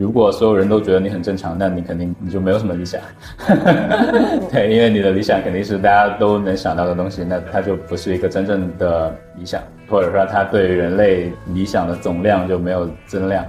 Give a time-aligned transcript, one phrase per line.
[0.00, 2.98] 如果所有人都觉得你很正常，那你肯定你就没有什么理想。
[4.50, 9.60] 对，因为你的理想肯定是大家都能想到的东西，那它就不是一个真正的理想，
[9.90, 13.44] 或者说它对人类理想的总量就没有增量。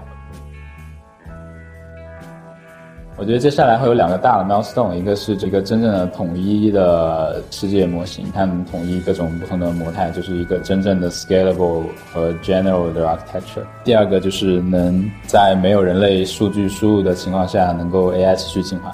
[3.21, 13.63] 我觉得接下来会有两个大的 milestone，一个是这个真正的统一的世界模型，它能统一各种不同的模态，就是一个真正的 scalable 和 general 的 architecture。
[13.83, 18.91] 第二个就是能在没有人类数据输入的情况下，能够 AI 持续进化。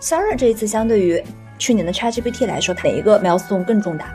[0.00, 1.20] Sara 这一次相对于
[1.58, 4.06] 去年的 ChatGPT 来说，哪一个 milestone 更重大？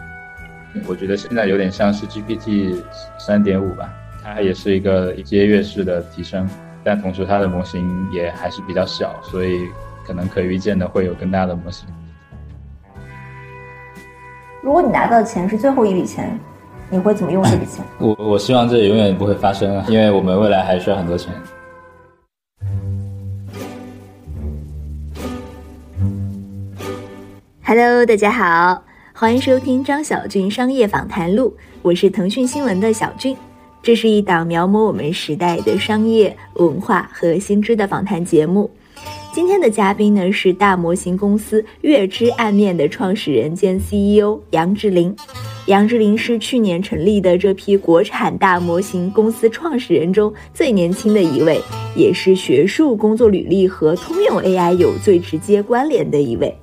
[0.87, 2.81] 我觉得现在有点像是 GPT
[3.19, 6.47] 三点五吧，它也是一个阶跃式的提升。
[6.87, 9.67] 但同时，它的模型也还是比较小，所以
[10.05, 11.85] 可能可预见的会有更大的模型。
[14.61, 16.39] 如果你拿到的钱是最后一笔钱，
[16.89, 17.83] 你会怎么用这笔钱？
[17.99, 21.33] 我我希望这永远不会发生，因为我们未来还需要很多钱。
[27.65, 28.81] Hello，大家好，
[29.13, 33.35] 欢迎收听张小俊商业访谈录，我是腾讯新闻的小俊。
[33.87, 38.69] 这是一档描摹我们时代的商业文化和新知的访谈节目。
[39.31, 45.15] 今天的嘉宾呢是大模型公司月之暗面的创始人兼 CEO 杨志林。
[45.67, 51.61] 杨志林是去年成立的这批国产大模型公司创始人中最年轻的一位，
[51.95, 56.53] 也是学术工作履历和通用 AI 有最直接关联的一位。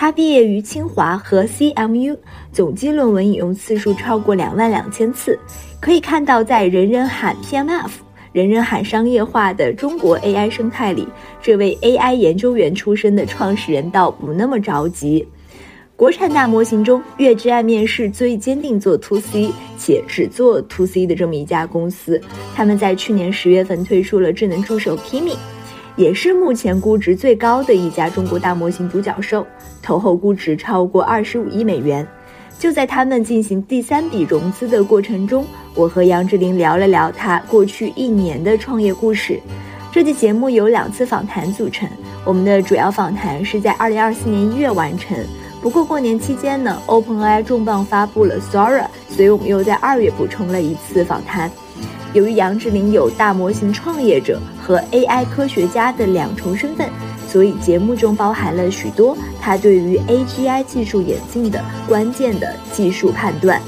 [0.00, 2.16] 他毕业于清华和 CMU，
[2.52, 5.36] 总计论文引用次数超过两万两千次。
[5.80, 7.90] 可以看到，在人人喊 PMF、
[8.30, 11.04] 人人喊商业化的中国 AI 生态里，
[11.42, 15.26] 这位 AI 研究员出身的创始人倒不那么着急。
[15.96, 22.22] 国产大模型中，月之暗面是最坚定做 To C 且只做 To C 的这么一家公司。
[22.54, 25.34] 他们在去年十月份推出了智能助手 Kimi。
[25.98, 29.44] 也是目前估值最高的一家中国大模型独角兽，
[29.82, 32.06] 投后估值超过二十五亿美元。
[32.56, 35.44] 就在他们进行第三笔融资的过程中，
[35.74, 39.40] 我和杨志林聊了聊他过去一年的创业故事。
[39.90, 41.88] 这期节目由两次访谈组成，
[42.24, 45.18] 我们的主要访谈是在二零二四年一月完成。
[45.60, 51.50] 不过过年期间呢，OpenAI 重磅发布了 Sora，所以我们又在二月补充了一次访谈。
[52.14, 56.88] 由于杨志林有大模型创业者和 AI 科学家的两重身份，
[57.26, 63.60] 所以节目中包含了许多他对于 AGI 技术演进的关键的技术判断。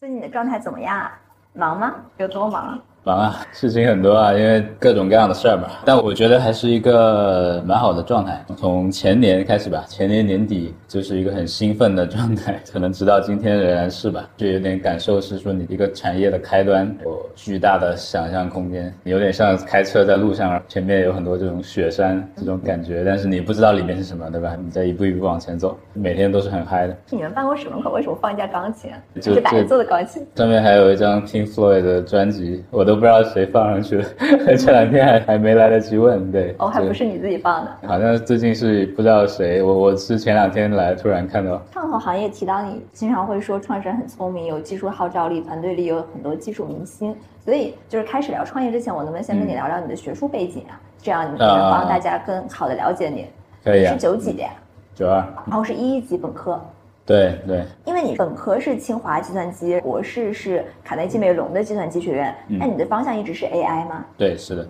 [0.00, 1.16] 最近你的状态怎么样啊？
[1.52, 1.94] 忙吗？
[2.18, 2.76] 有多忙？
[3.06, 5.68] 忙啊，事情很多啊，因为各种各样的事儿嘛。
[5.84, 8.44] 但我觉得还是一个蛮好的状态。
[8.56, 14.28] 从前年开始吧，前年年底就是一个很兴奋的状态， 可能直到今天仍然是吧。
[14.36, 24.56] 就有点感受是说，你一个产业的开端有巨大的想象空间，有点像开车在路上，前面有很多这种雪山这种感觉，但是你不知道里面是什么，对吧？
[24.60, 26.96] 你在一步一步往前走，每天都是很嗨的。
[27.10, 28.90] 你们办公室门口为什么放一架钢琴？
[29.22, 32.95] 就是白做的钢琴，上面还有一张 Pink Floyd 的专辑，我都。
[32.96, 34.04] 不知道谁放上去的，
[34.58, 36.32] 这两天还还没来得及问。
[36.32, 37.70] 对，哦，还不是你自己放的。
[37.86, 41.62] 好像最近是不知道谁，我我是前两天来突然看到。
[41.72, 47.14] 创投行业提到你，经常会说创始人很聪明，有技术号召力，团队里有很多技术明星。
[47.44, 50.80] 所以就是开始聊创业之前，我能不能先跟你聊聊你的学术背景啊？
[51.00, 53.26] 这样你能帮大家更好的了解你。
[53.62, 53.92] 可以啊。
[53.92, 54.50] 是九几的呀？
[54.94, 55.16] 九二。
[55.46, 56.60] 然后是一一级本科。
[57.06, 64.04] 对对，因为你本科是清华计算机，博士是卡内基梅隆的计算机学院，那你的方向一直是 AI 吗？
[64.18, 64.68] 对，是的，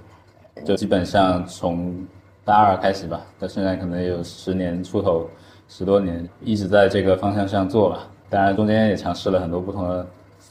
[0.63, 2.07] 就基本上从
[2.45, 5.31] 大二开始吧，到现在可能有十年出头，
[5.67, 8.01] 十多年一直在这个方向上做吧。
[8.29, 10.07] 当然中间也尝试了很多不同的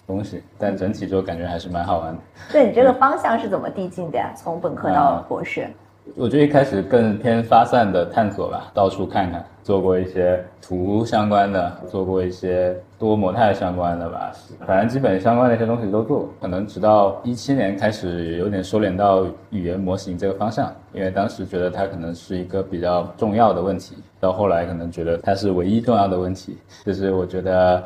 [0.07, 2.19] 东西，但整体就感觉还是蛮好玩的。
[2.51, 4.33] 对你这个方向是怎么递进的呀？
[4.35, 5.69] 从本科到博士？
[6.15, 14.31] 我觉得一开始更偏发散的探索吧，到处看看，做过一些图相关的，做过一些多模态相关的吧，
[14.67, 16.29] 反正基本相关的一些东西都做。
[16.39, 23.95] 可能直到一七年开始有点收敛到语言模型这个方向，因为当时觉得它可能是一个比较重要的问题。
[24.19, 27.83] 到后来可能觉得它是唯一重要的问题，就是我觉得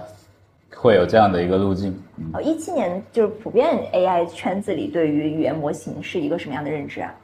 [0.75, 1.97] 会有这样的一个路径。
[2.33, 7.15] 哦，一七年就是普遍 AI 圈子里对于语言模型是一个什么样的认知啊？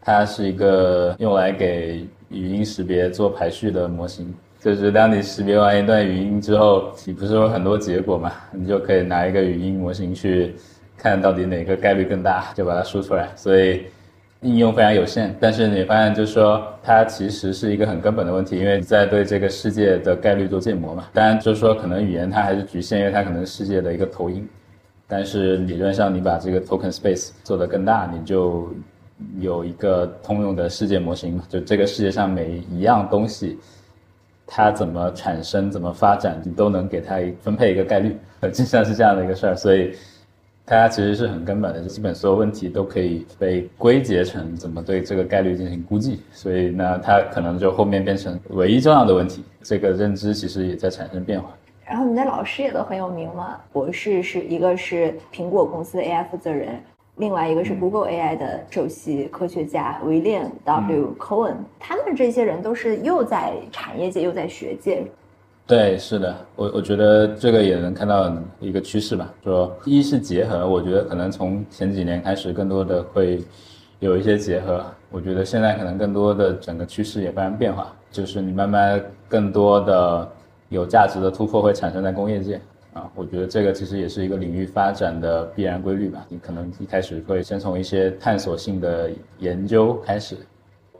[0.00, 8.32] 它是一个用来给语音识别做排序的模型，就是当你识别完一段语音之后，你不是有很多结果嘛？
[8.52, 10.54] 你就可以拿一个语音模型去
[10.96, 13.28] 看到底哪个概率更大，就把它输出来。
[13.36, 13.84] 所以
[14.42, 21.08] 应用非常有限，但是你发现就是说，它其实是一个很根本的问题，因为在对这个世界的概率做建模嘛。
[21.12, 24.48] 当然，就是说可能语言它还是局限，因为它可能是世界的一个投影。
[25.06, 28.72] 但是理论上，你把这个 token space 做得更大，你就
[29.40, 31.44] 有一个通用的世界模型嘛。
[31.48, 33.58] 就这个世界上每一样东西，
[34.46, 38.16] 它怎么产生、怎么发展，你都能给它分配一个概率，
[38.52, 39.56] 就像是这样的一个事儿。
[39.56, 39.94] 所以。
[40.70, 49.42] 它其实是很根本的，就基本所有问题都可以被归结成怎么对这个概率进行估计，所以呢，它可能就后面变成唯一重要的问题。
[49.62, 51.56] 这个认知其实也在产生变化。
[51.86, 56.78] 然后你的老师也都很有名嘛，博士是一个是苹果公司 AI 负责人，
[57.18, 61.16] 另外一个是 Google AI 的首席科学家威廉 W.
[61.18, 65.04] Cohen，他们这些人都是又在产业界又在学界。
[65.66, 73.42] 对，是的，我我觉得这个也能看到一个趋势吧，说一是结合，我觉得可能从前几年开始，更多的会
[73.98, 74.84] 有一些结合。
[75.10, 80.30] 我觉得现在可能更多的整个趋势也发生变化，就是你慢慢更多的
[80.68, 82.60] 有价值的突破会产生在工业界
[82.98, 83.10] 啊。
[83.14, 86.26] 我觉得这个其实也是一个领域发展的必然规律吧。
[86.28, 90.36] 你可能一开始会先从一些探索性的研究开始，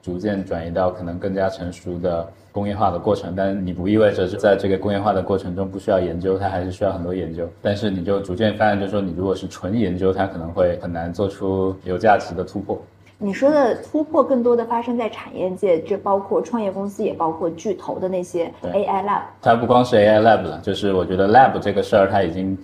[0.00, 2.26] 逐渐转移到可能更加成熟的。
[2.50, 7.48] 工业化的过程，但你不意味着是在这个工业化的过程中不需要研究，它还是需要很多研究。
[7.62, 12.82] 但是你就逐渐发现，就说你如果是纯研究，它可能会很难做出有价值的突破。
[13.20, 19.22] 你说的突破更多的发生在产业界，这包括创业公司，也包括巨头的那些 AI lab。
[19.42, 22.56] 它不光是 AI lab 了，就是我觉得 lab 这个事儿它已经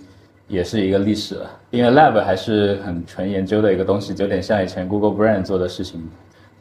[0.47, 6.01] 也是一个历史了，因为 lab 还是很纯研究的一个东西，有点像以前 Google Brain 做的事情。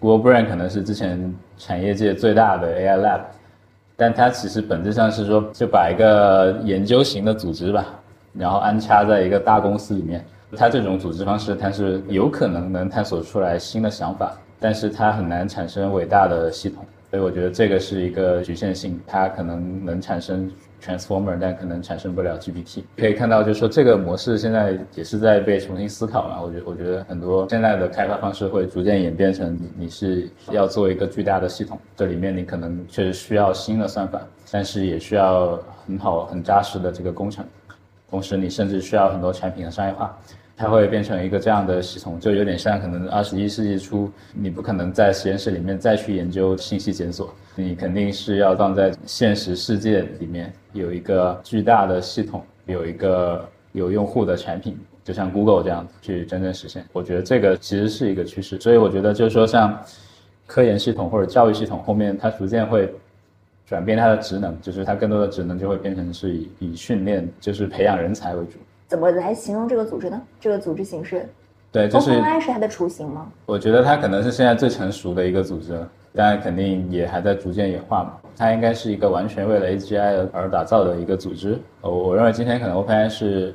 [0.00, 3.20] Google Brain 可能是之前产业界最大的 AI lab，
[3.94, 7.86] 但它其实本质上是说，就把一个研究型的组织吧，
[8.32, 10.24] 然后安插在一个大公司里面。
[10.54, 16.84] 它这种组织方式，它是有可能能探索出来新的想法，但是它很难产生伟大的系统。
[17.10, 20.50] 所以我觉得这个是一个局限性，它可能能产生。
[20.84, 22.82] Transformer，但可能产生不了 GPT。
[22.98, 26.42] 可以看到，就是说这个模式现在也是在被重新思考嘛。
[26.42, 37.42] 我觉我觉得很多现在的开发方式会逐渐演变成，你你是要做一个巨大的系统，这里面你可能确实需要新的算法，但是也需要很好很扎实的这个工程，
[38.10, 40.14] 同时你甚至需要很多产品的商业化。
[40.56, 56.84] 它会变成一个这样的系统，就有点像可能二十一世纪初，你不可能在实验室里面再去研究信息检索，你肯定是要放在现实世界里面有一个巨大的系统，有一个有用户的产品，就像 Google 这样去真正实现。
[56.92, 59.76] 我觉得这个其实是一个趋势，所以我觉得就是说，像
[60.46, 62.88] 科研系统或者教育系统后面，它逐渐会
[63.66, 68.58] 转变它的职能，就是它更多的职能就会变成是以以训练，就是培养人才为主。
[68.94, 70.22] 怎么来形容这个组织呢？
[70.38, 71.28] 这个组织形式，
[71.72, 73.26] 对，就是 OpenAI 是它的雏形吗？
[73.44, 75.76] 我觉得它可能是现在最成熟的一个组织，
[76.14, 78.12] 当然肯定也还在逐渐演化嘛。
[78.36, 81.58] 它应该是一个完全为了 AGI 而打造的一个组织。
[81.80, 83.52] 我我认为今天可能 OpenAI 是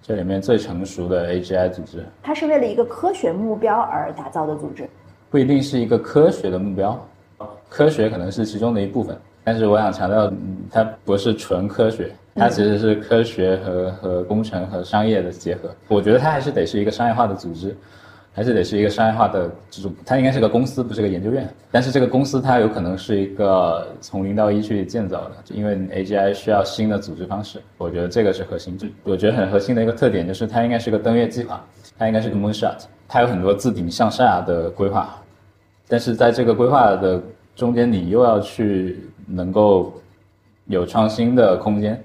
[0.00, 2.02] 这里面最成熟的 AGI 组织。
[2.22, 4.88] 它是为了一个科学目标而打造的组织，
[5.28, 6.98] 不一定是一个科学的目标，
[7.68, 9.14] 科学可能是其中的一部分。
[9.48, 10.30] 但是我想强调，
[10.70, 12.12] 它不是纯科学。
[12.34, 17.74] 它其实是科学和和工程和商业的结合，我觉得它还是得是一个商业化的组织，
[18.34, 21.48] 还是得是一个商业化的这种，它应该是个公司，不是个研究院。
[21.70, 28.78] 但是这个公司它有可能是一个从零到一去建造的，因为 AGI 需要新的组织方式，我觉得这个是核心。
[29.02, 31.64] 我觉得很核心的一个特点就是它应该是个登月计划，
[31.98, 32.76] 它应该是个 moonshot，
[33.08, 35.18] 它有很多自顶向下的规划，
[35.88, 37.20] 但是在这个规划的
[37.56, 39.92] 中间，你又要去能够
[40.66, 42.02] 有创新的空间。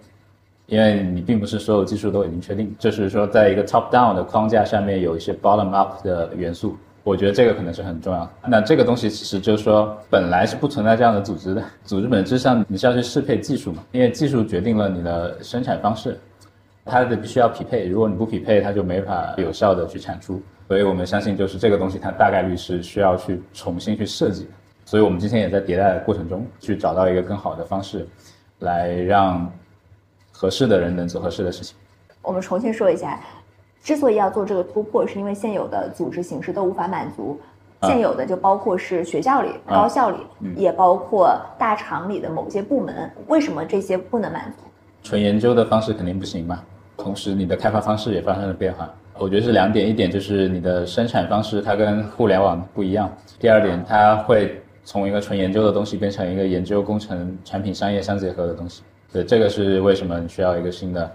[0.65, 8.30] 因为你并不是所有技术都已经确定，就是说，在一个 top down 的框架下面有一些 bottom up 的元素，我觉得这个可能是很重要的。
[8.48, 16.18] 那这个东西其实就是说，本来是不存在这样的组织的，组织本质上你是要去适配技术嘛，因为技术决定了你的生产方式，
[16.86, 20.42] 它的必须要匹配，如果你不匹配，它就没法有效的去产出。
[20.70, 24.48] 所以我们相信，就是这个东西它大概率是需要去重新去设计。
[24.86, 28.08] 所以我们今天也在迭代的过程中去找到一个更好的方式，
[28.60, 29.52] 来让。
[30.36, 31.75] 合适的人能做合适的事情。
[32.24, 33.20] 我们重新说一下，
[33.84, 37.40] 之所以要做这个突破，是因为现有的组织形式都无法满足。
[37.84, 40.18] 现有的就包括是学校里、高校里，
[40.58, 43.10] 也包括大厂里的某些部门。
[43.28, 44.63] 为什么这些不能满足？
[45.04, 46.60] 纯研究的方式肯定不行嘛。
[46.98, 48.90] 同时，你的开发方式也发生了变化。
[49.20, 53.08] 我觉得是两点：一点就是你的生产方式它跟互联网不一样；
[53.40, 58.84] 第二点，它会从一个纯研究的东西变成一个研究、工程、产品、商业相结合的东西。
[59.12, 61.10] 对，这个是为什么你需要一个新的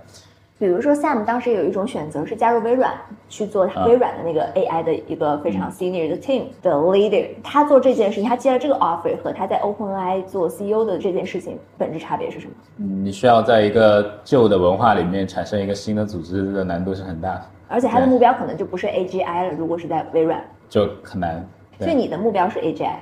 [0.59, 2.93] 比如说，Sam 当时有一种选择是加入微软
[3.29, 7.29] 去做微软的那个 AI 的一个非常 senior 的 team 的 leader。
[7.45, 12.53] 他做这件事情，他接了这个 offer 和他在 OpenAI 做 CEO 的这件事情本质差别是什么？
[12.79, 19.55] 嗯，你需要在一个旧的文化里面产生一个新的组织的难度是很大的，而且他的目标可能就不是 AGI 了。
[19.57, 21.49] 如果是在微软，就很难。
[21.79, 22.97] 所以你的目标是 AGI，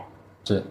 [0.46, 0.62] 是。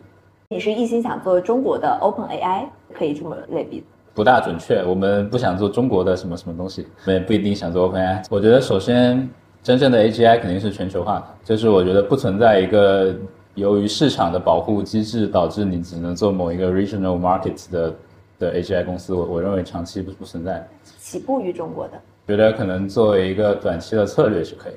[0.49, 3.83] 你是一心想做中国的 OpenAI，可以这么类比。
[4.13, 8.23] 不大准确，我们不想做中国的什么什么东西，我们也不一定想做 OpenAI。
[8.29, 9.29] 我觉得首先，
[9.61, 13.13] 真正的 AGI 肯定是全球化的，就是我觉得不存在一个
[13.55, 17.95] 由于市场的保护机制导致你只能做某一个 regional market 的
[18.39, 19.13] 的 AGI 公司。
[19.13, 20.65] 我我认为长期不不存在。
[20.97, 24.73] 起步于中国的，觉得可能作为一个短期的策略是可以，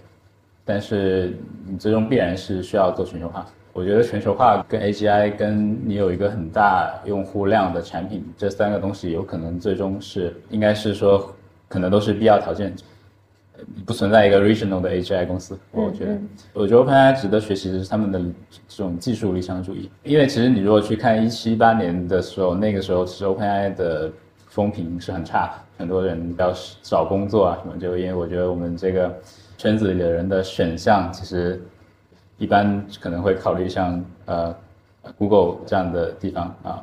[0.64, 3.46] 但是你最终必然是需要做全球化。
[3.78, 11.32] 我觉得全球化跟 AGI 跟你有一个很大用户量的产品，这三个东西有可能最终是应该是说，
[11.68, 12.74] 可能都是必要条件，
[13.86, 15.56] 不存在一个 regional 的 AGI 公司。
[15.70, 16.18] 我觉得，
[16.54, 18.18] 我觉得 OpenAI 值得学习的是他们的
[18.66, 24.10] 这种技术理想主义，因为其实你如果去看一七一八年的时候，那个时候其实 OpenAI 的
[24.48, 29.16] 风评是很差，很多人要找工作啊什么，就因为我觉得我们这个
[29.56, 31.62] 圈子里的人的选项其实。
[32.38, 34.54] 一般可能会考虑像呃
[35.18, 36.82] ，Google 这样的地方啊，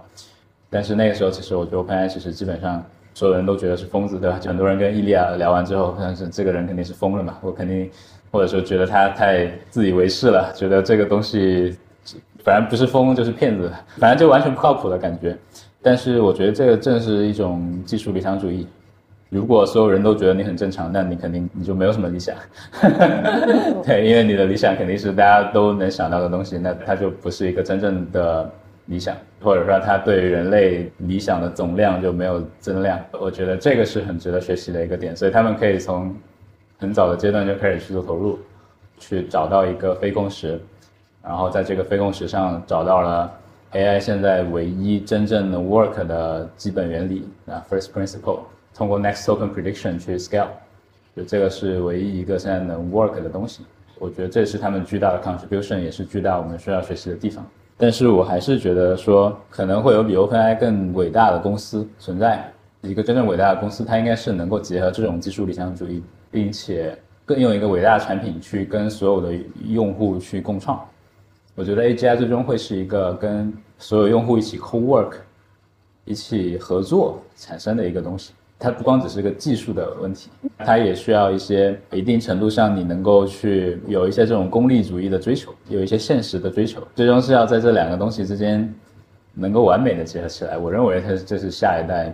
[0.69, 2.83] 但是那个时候其实我觉得 OpenAI 其实基本上
[3.13, 4.37] 所有人都觉得是疯子，对吧？
[4.37, 7.89] 就很多人跟伊利亚聊完之后，像是这个人肯定是疯了嘛，我肯定
[8.31, 11.77] 或者说觉得他太自以为是了，觉得这个东西
[12.43, 15.37] 反正不是疯就是骗子，反正就完全不靠谱的感觉。
[15.81, 18.67] 但是我觉得这个正是一种技术理想主义。
[19.29, 22.35] 如果所有人都觉得你很正常，那你肯定你就没有什么理想，
[23.83, 28.49] 对，因为你的理想肯定是大家都能想到的东西，那它就不是一个真正的
[28.85, 32.99] 理想，或者说它对人类理想的总量就没有增量。
[33.19, 36.15] 我觉得这个是很值得学习的一个点，所以他们可以从
[36.77, 38.39] 很早的阶段就开始去做投入，
[38.99, 40.59] 去找到一个非共识，
[41.23, 43.31] 然后在这个非共识上找到了
[43.73, 48.39] AI 现在唯一真正的 work 的基本原理啊，first principle。
[48.75, 50.49] 通过 Next Token Prediction 去 scale，
[51.15, 53.63] 就这个是唯一一个现在能 work 的东西。
[53.97, 57.45] 我觉得这是他们巨大的 contribution，也是巨大我们需要学习的地方。
[57.77, 62.51] 但是我还是觉得说，可能会有比 OpenAI 更伟大的公司存在。
[62.81, 69.33] 一个真正伟大的公司，它应该是能够结合这种技术理想主义，并且更用一个伟大的产品去跟所有的
[69.67, 70.85] 用户去共创。
[71.55, 75.13] 我觉得 AGI 最终会是一个跟所有用户一起 co work、
[76.03, 78.33] 一起合作产生的一个东西。
[78.57, 88.73] 它不光只是个技术的问题，它也需要一些一定程度上你能够去有一些这种功利主义的追求，有一些现实的追求，最终是要在这两个东西之间
[89.33, 90.57] 能够完美的结合起来。
[90.57, 92.13] 我认为它这是下一代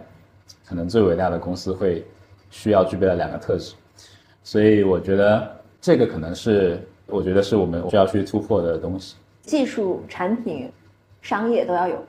[0.67, 2.03] 可能最伟大的公司会
[2.49, 3.75] 需要具备的两个特质，
[4.43, 5.47] 所以我觉得
[5.79, 9.15] 这个可能是我觉得是我们需要去突破的东西。
[9.43, 10.71] 技术、产品、
[11.21, 12.03] 商业都要有。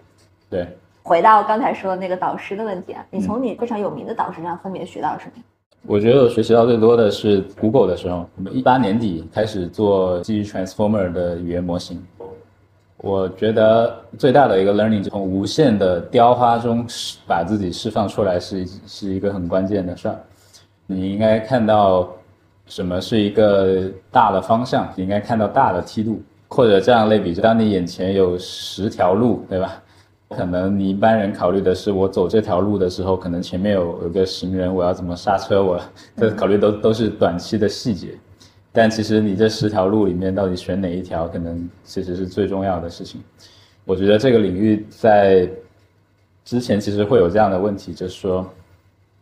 [0.48, 0.66] 对。
[1.02, 5.42] 回到刚才说的那个导师的问题啊，你从你非常有名的导师上分别学到什么？
[5.84, 12.00] 我觉得我学习到最多的是 Google 的时候，我们一八年底开始做基于 Transformer 的语言模型。
[12.98, 16.86] 我觉得最大的一个 learning 从无限的雕花中
[17.26, 20.16] 把自己释放出来是是一个很关键的事儿。
[20.86, 22.08] 你应该看到
[22.66, 29.82] 什么是一个大的方向，你应该看到大的梯度，或者这样类比，就当你眼前有十条路，对吧？
[30.36, 35.62] 可能你一般人考虑的是，我走这条路的时候，可能前面有有个行人，我要怎么刹车？
[35.62, 35.80] 我
[36.16, 38.08] 这考虑都都是短期的细节。
[38.72, 43.20] 但其实你这十条路里面，到底选哪一条，可能其实是最重要的事情。
[43.84, 45.48] 我觉得这个领域在
[46.44, 48.48] 之前其实会有这样的问题，就是说，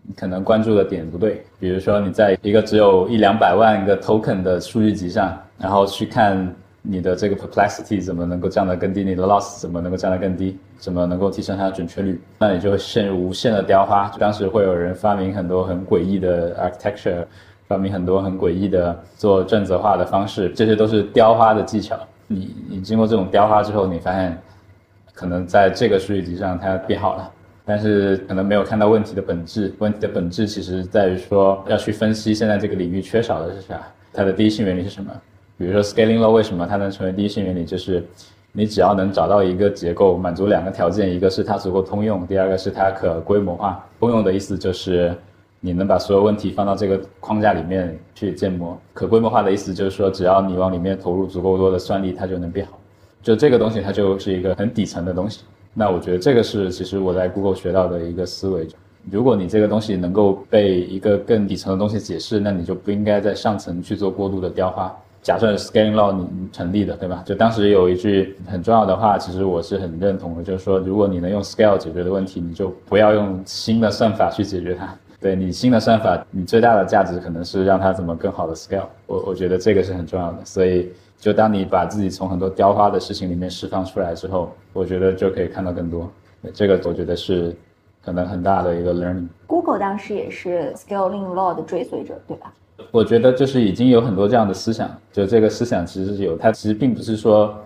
[0.02, 1.44] 你可能关注的点不对。
[1.58, 6.54] 比如说你在一个只有一两百万个 token 的数据集上，然后去看。
[6.82, 9.04] 你的这个 perplexity 怎么能够降得更低？
[9.04, 10.58] 你的 loss 怎么能够降得更低？
[10.78, 12.20] 怎么能够提升它的准确率？
[12.38, 14.10] 那你就会陷入无限的雕花。
[14.18, 17.26] 当时会有人发明很多很诡异的 architecture，
[17.68, 21.98] 发明很多很诡异的做正则化的方式，这些都是雕花的技巧。
[22.26, 24.38] 你你经过这种雕花之后，你发现
[25.12, 27.30] 可能在这个数据集上它变好了，
[27.66, 29.74] 但是可能没有看到问题的本质。
[29.80, 33.82] 问题的本质其实在于说要去分析现在这个领域缺少的是啥，
[34.14, 35.12] 它的第一性原理是什么。
[35.60, 37.66] 比如说 scaling law 为什么它能成为第一性原理？
[37.66, 38.02] 就是
[38.50, 43.86] 你只要能找到一个结构，满足两个条件，一个是它足够通用，第二个是它可规模化。
[43.98, 45.14] 通用的意思就是
[45.60, 52.78] 你能把所有问题放到这个框架里面去建模；可规模化的意思就是说，只要你往里面投入足够多的算力，它就能变好。
[53.22, 55.42] 就这个东西，它就是一个很底层的东西。
[55.74, 58.66] 那我觉得这个是其实我在 Google 学到的一个思维。
[59.10, 64.90] 如果你这个东西能够被一个更底层的东西解释，那你就不应该在上层去做过度的雕花。
[65.22, 67.22] 假设 scaling law 你成立的，对吧？
[67.26, 74.88] 就当时有一句很重要的话，其实我是很认同的，就是说，如果你能用 scale 解决的问题，你就不要用新的算法去解决它。
[75.20, 78.86] 对你新的算法，你最大的价值可能是让它怎么更好的 scale。
[79.06, 80.38] 我我觉得这个是很重要的。
[80.46, 86.10] 所以，就当你把自己从很多雕花的事情里面释放出来之后，我觉得就可以看到更多。
[86.54, 87.54] 这个我觉得是
[88.02, 89.28] 可能很大的一个 learning。
[89.46, 92.50] Google 当时也是 scaling law 的追随者，对吧？
[92.90, 97.56] 我觉得就是已经有很多这样的思想，就这个思想其实是有，它其实并不是说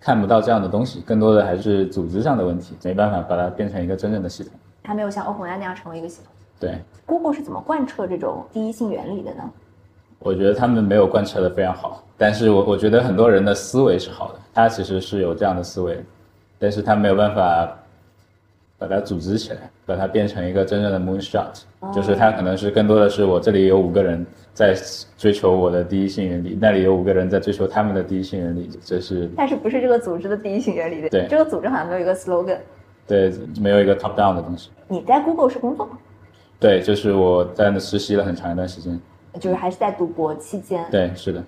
[0.00, 4.52] 看不到这样的东西，更多的还是组织上的问题，没办法把它变成一个真正的系统，
[4.84, 6.32] 还没有像 OpenAI 那样成为一个系统。
[6.58, 9.42] 对，Google 是怎么贯彻这种第一性原理的呢？
[10.18, 16.02] 我觉得他们没有贯彻的非常好，但是我我觉得很多人的思维是好的，他其实是有这样的思维，
[16.58, 17.76] 但是他没有办法。
[18.78, 21.62] 把它组织起来，把它变成一个真正的 moonshot，
[21.94, 24.74] 就是它可能是更多的是我这里有五个人在
[25.16, 29.30] 追求我的第一性原理，那里有五个人在追求他们的第一性原理，这是。
[29.36, 31.08] 但是不是这个组织的第一性原理的？
[31.08, 32.58] 对，这个组织好像没有一个 slogan。
[33.06, 34.70] 对，没有一个 top down 的东西。
[34.88, 35.96] 你在 Google 是工作吗？
[36.58, 39.00] 对，就是我在那实习了很长一段时间。
[39.38, 40.84] 就是还是在读博期间。
[40.90, 41.44] 对，是的。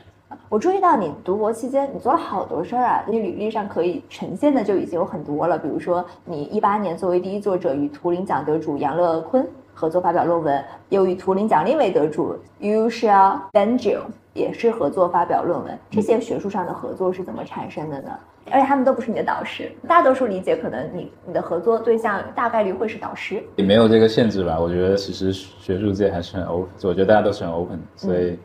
[0.50, 3.04] 我注意到你读博期间，你做了好多事儿啊！
[3.06, 5.58] 你履历上可以呈现的就已经有很多了。
[5.58, 14.00] 比如说，你一八年作为第一作者与图灵奖得主杨乐坤合作发表论文，又与图灵奖另一位得主 Ushia Benjil
[14.32, 15.78] 也是合作发表论文。
[15.90, 18.18] 这些学术上的合作是怎么产生的呢？
[18.50, 19.70] 而且他们都不是你的导师。
[19.86, 23.44] 大多数理解，可能你你的合作对象大概率会是导师。
[23.56, 24.58] 也没有这个限制吧？
[24.58, 28.38] 我觉得其实学术界还是很 open，我觉得大家都是很 open，所以。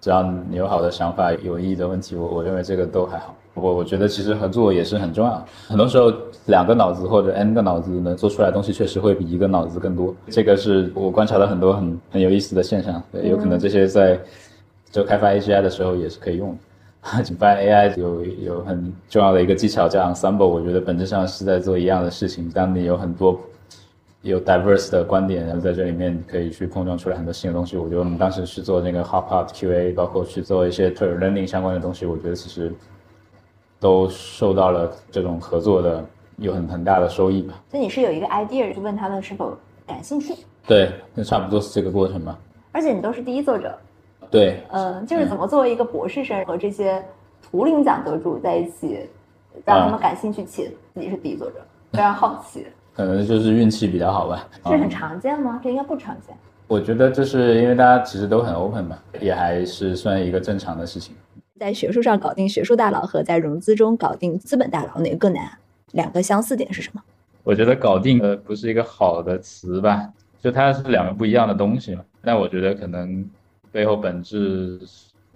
[0.00, 3.34] 只要你有好的想法、有意义的问题，我我认为这个都还好。
[3.54, 5.44] 我我觉得其实合作也是很重要。
[5.66, 6.12] 很多时候，
[6.46, 10.14] 两个脑子或者 n 个脑子能做出来东西，确实会比一个脑子更多。
[10.28, 13.02] 这个是我观察到很多很很有意思的现象。
[13.24, 14.16] 有可能这些在
[14.92, 16.56] 就开发 AGI 的时候也是可以用的。
[17.38, 22.48] 发现 AI 有有很重要的一个技巧叫 ensemble，我觉得本质上是在做一样的事情。
[22.50, 23.38] 当你有很多
[24.22, 27.76] 有 diverse 的观点，然后在这里面可以去碰撞出来很多新的东西。
[27.76, 32.72] 我觉得我们当时去做那个 Hotpot QA，包括去做一些 learning 相关的东西，我觉得其实
[33.78, 36.04] 都受到了这种合作的
[36.36, 37.54] 有很很大的收益吧。
[37.70, 40.34] 所以你是有一个 idea 去问他们是否感兴趣？
[40.66, 42.36] 对，那差不多是这个过程吧。
[42.72, 43.78] 而且你都是第一作者。
[44.30, 44.60] 对。
[44.70, 47.02] 嗯，就是怎么作为一个博士生和这些
[47.40, 49.08] 图灵奖得主在一起，
[49.64, 51.60] 让他们感兴趣且自己是第一作者，
[51.92, 52.66] 非常好奇。
[52.98, 55.60] 可能就是运气比较好吧，这很常见吗？
[55.62, 56.36] 这应该不常见。
[56.66, 61.14] 我觉得这是因为大家其实都很 open 吧，也还是算一个正常的事情。
[61.60, 65.48] 在学术上搞定学术大佬和在融资中搞定资本大佬哪个更难？
[65.92, 67.00] 两个相似点是什么？
[67.44, 72.04] 我觉得搞定呃不是一个好的词吧，就它是两个不一样的东西嘛。
[72.20, 73.24] 但我觉得可能
[73.70, 74.80] 背后本质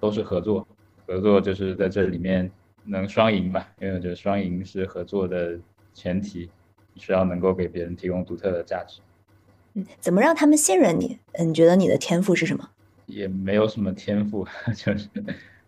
[0.00, 0.66] 都是合作，
[1.06, 2.50] 合作就是在这里面
[2.84, 5.56] 能双赢吧，因为我觉得双赢是合作的
[5.94, 6.50] 前提。
[6.96, 9.00] 需要能够给别人提供独特的价值。
[9.74, 11.18] 嗯，怎么让他们信任你？
[11.32, 12.68] 嗯，你觉得你的天赋是什么？
[13.06, 15.08] 也没有什么天赋， 就是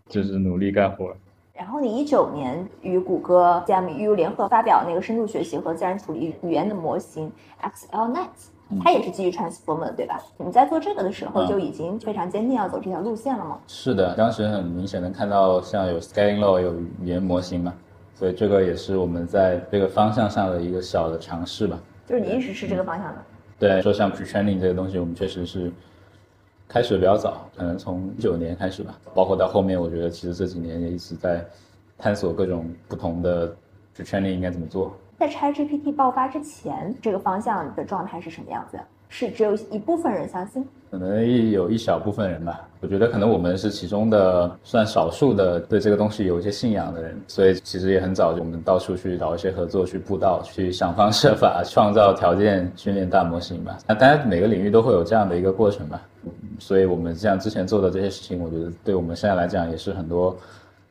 [0.09, 1.15] 就是努力干活。
[1.53, 7.31] 然后你一九年与谷歌 GMU 联合发表那个深度学习和自然处理语言的模型
[7.63, 8.29] XLNet，
[8.83, 10.21] 它也是基于 Transformer，对吧？
[10.37, 13.61] 你在做这个的时候就已经非常坚定要走这条路线了吗？
[13.69, 17.73] 是的，当时很明显能看到像有 Scaling Law 有语言模型嘛。
[18.14, 21.79] 所以这个也是我们在这个方向上的一个小的尝试吧。
[22.07, 23.22] 就是你一直是这个方向的。
[23.59, 25.72] 对，说像 pre-training 这个东西，我们确实是
[26.68, 28.98] 开始的比较早，可能从一九年开始吧。
[29.14, 31.44] 包括到后面，我觉得其实这几年也一直在
[31.96, 33.55] 探索各种不同的
[33.96, 34.96] pre-training 应该怎么做。
[35.16, 38.79] 在 ChatGPT 爆发之前，这个方向的状态是什么样子？
[39.14, 42.66] 是只有一部分人相信，可能有一小部分人吧。
[42.81, 53.79] 我觉得可能我们是其中的算少数的对这个东西有一些信仰的人，所以其实也很早，我们到处去找一些合作，去布道，去想方设法创造条件训练大模型吧。
[53.87, 56.03] 那当然每个领域都会有这样的一个过程吧。
[56.59, 60.37] 所以我们像之前做的这些事情，我觉得对我们现在来讲也是很多，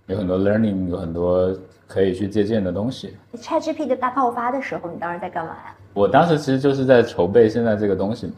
[0.08, 1.54] 有很多 learning，有很多
[1.90, 3.18] 可以去借鉴的东西。
[3.34, 5.76] ChatGPT 大爆发的时候，你当时在干嘛呀？
[5.94, 8.34] 我当时其实就是在筹备现在这个东西嘛，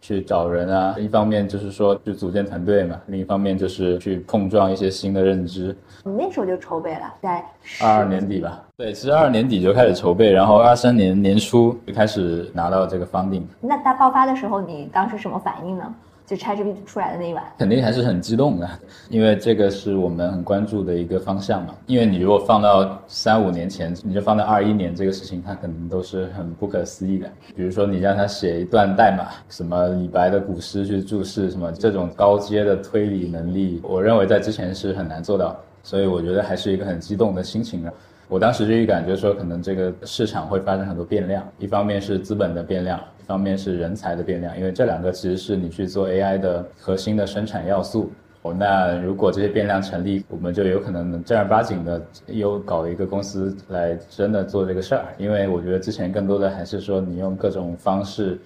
[0.00, 5.76] 去找人啊，一方面就是说去组建团队嘛，另一方面就是去碰撞一些新的认知。
[6.04, 7.44] 你那时候就筹备了，在
[7.80, 8.62] 二二年底吧？
[8.76, 13.42] 对，其实二二年底就开始筹备，然后二三年年初就开始拿到这个 funding。
[13.60, 15.94] 那大爆发的时候，你当时什么反应呢？
[16.26, 18.68] 就 ChatGPT 出来的那一晚，肯定还是很激动的，
[19.08, 21.72] 因为这个是我们很关注的一个方向嘛。
[21.86, 27.30] 因为你如果放到三五年前，你就放到二一年，这个事情它可能都是很不可思议的。
[27.54, 37.92] 比如说你让他写一段代码，什么李白的古诗去注释什么这种高阶的推理能力，我认为在之前是很难做到，所以我觉得还是一个很激动的心情啊。
[38.28, 43.00] 我当时就预感就是说，可能这个市场会发生很多变量，一方面是资本的变量。
[43.20, 48.12] 一方面是人才的变量，因为这两个其实是你去做 AI 的核心的生产要素。
[48.42, 55.06] 哦那如果这些变量成立，我们就有可能正儿八经的又搞一个公司来真的做这个事儿。
[55.18, 58.38] 因为我觉得之前更多的还是说你用各种方式，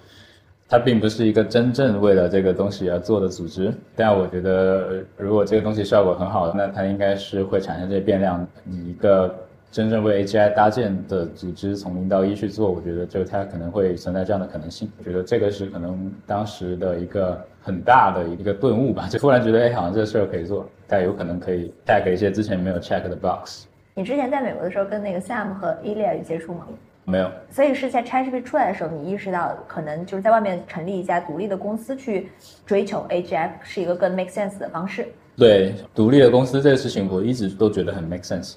[0.67, 3.71] 它并不是一个真正为了这个东西而做的组织。
[3.95, 9.31] 但我觉得如果这个东西效果很好，那它应该是会产生这些变量，你一个。
[9.71, 14.91] 真正为 AGI 搭建的组织从零到一去做，我觉得就它可能会存在这样的可能性。
[14.99, 23.65] 我觉得这个是可能当时的一个很大的一个顿悟吧，就突然觉得哎，好像这事儿可以做，但有可能可以 check 一些之前没有 check 的 box。
[23.93, 26.67] 你之前在美国的时候跟那个 Sam 和 Elia 有接触吗？
[27.05, 27.31] 没有。
[27.49, 32.29] 所以是在 ChatGPT 出来的时候，你意识到可能就是在外面成立一家独立的公司去
[32.65, 35.07] 追求 AGI 是一个更 make sense 的方式。
[35.37, 38.55] 对，独立的公司这个事情，我一直都觉得很 make sense。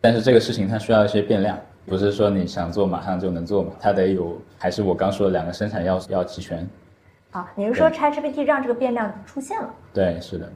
[0.00, 6.66] 但是这个事情它需要一些变量，不是说你想做马上就能做嘛，它得有，还是我刚说的两个生产要素要齐全。
[7.32, 9.68] 啊，你是说 ChatGPT 让这个变量出现了？
[9.92, 10.48] 对，是的。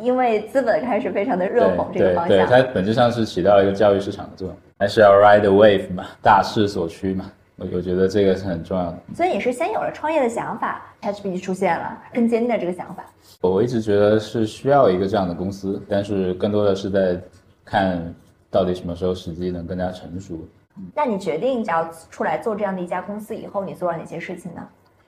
[0.00, 2.36] 因为资本开始非常的热捧这个方向。
[2.36, 8.98] 对，它本质上是起到一个教育市场的作用，还是要 ride the wave 嘛，大势所趋嘛，我我觉得这个是很重要的。
[9.14, 13.04] 所以你是先有了创业的想法，ChatGPT 出现了，更坚定的这个想法。
[13.40, 17.18] 我一直觉得是需要一个这样的公司，但是更多的是在
[17.64, 18.14] 看。
[18.54, 20.46] 到底什么时候时机能更加成熟？
[20.94, 24.62] 那你决定要出来做这样的一家公司以后，你做了哪些事情呢？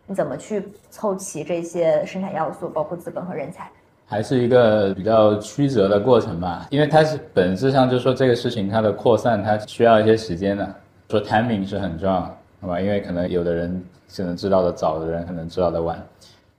[0.05, 3.71] 你怎么去凑齐这些生产要素，包括资本和人才？
[4.05, 10.75] 还是一个比较曲折的过程吧，因为它是本质上就是说这个事情它的扩散它需要一些时间的，
[11.09, 12.21] 说 timing 是很重要，
[12.61, 12.81] 好吧？
[12.81, 13.85] 因为可能有的人
[14.17, 16.05] 可能知道的早的人可能知道的晚，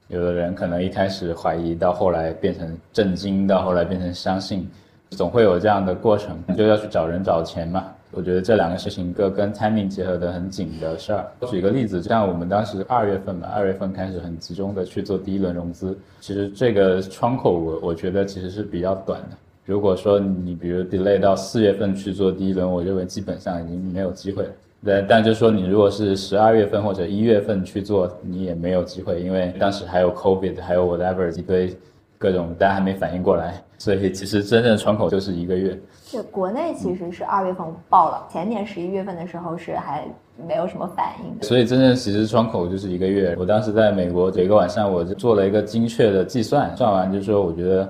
[0.07, 4.69] 有的人可能一开始怀疑，到后来变成震惊，到后来变成相信。
[5.11, 7.85] 总会有这样的过程，就要去找人找钱嘛。
[8.11, 11.25] 我觉得这两个事情，一个跟 timing 结合的很紧的事儿。
[11.47, 15.97] 举个例子，像我们当时二月份嘛，二月份开始很集中的去做第一轮融资。
[16.19, 19.37] 其实这个窗口，我我觉得其实是比较短的。
[19.65, 24.49] 如果说你比如 delay 到四月份去做第一轮，我认为基本上已经没有机会了。
[24.85, 31.77] 对，但就说你如果是十二月份或者一月份去做，你也没有机会，因为当时还有 COVID，还有 whatever 一堆。
[32.19, 35.79] 各种大家还没反应过来，所以其实真正的窗口就是一个月。
[36.11, 40.05] 对，国内其实是二月份爆了，前年十一月份的时候是还
[40.47, 41.43] 没有什么反应。
[41.47, 43.35] 所以真正其实窗口就是一个月。
[43.39, 47.87] 我当时在美国有一个晚上，我就做了一个精确的计算，算完就说我觉得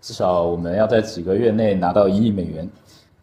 [0.00, 2.68] 至少我们要在几个月内拿到一亿美元。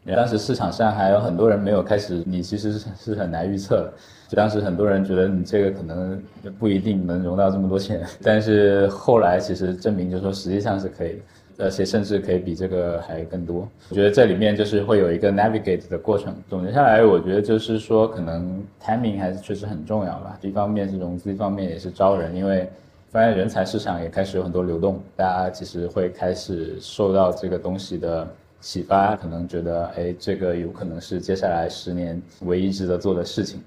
[0.06, 3.94] 当时市场上还有很多人没有开始，你其实是很难预测的。
[4.28, 6.22] 就当时很多人觉得你这个可能
[6.60, 11.22] 不一定能融到这么多钱，但是后来其实证明，就是说实际上是可以，
[11.58, 13.68] 而且甚至可以比这个还更多。
[13.90, 16.36] 我觉得这里面就是会有一个 navigate 的过程。
[16.50, 20.38] 总结下来，我觉得就是说，可能 timing 还是确实很重要吧。
[20.42, 22.70] 一方面是融资，一方面也是招人，因为
[23.10, 28.28] 发现人才市场也开始有很多流动，大家其实会开始受到这个东西的。
[28.66, 33.62] 启发可能觉得，哎，这个有可能是接下来十年唯一值得做的事情。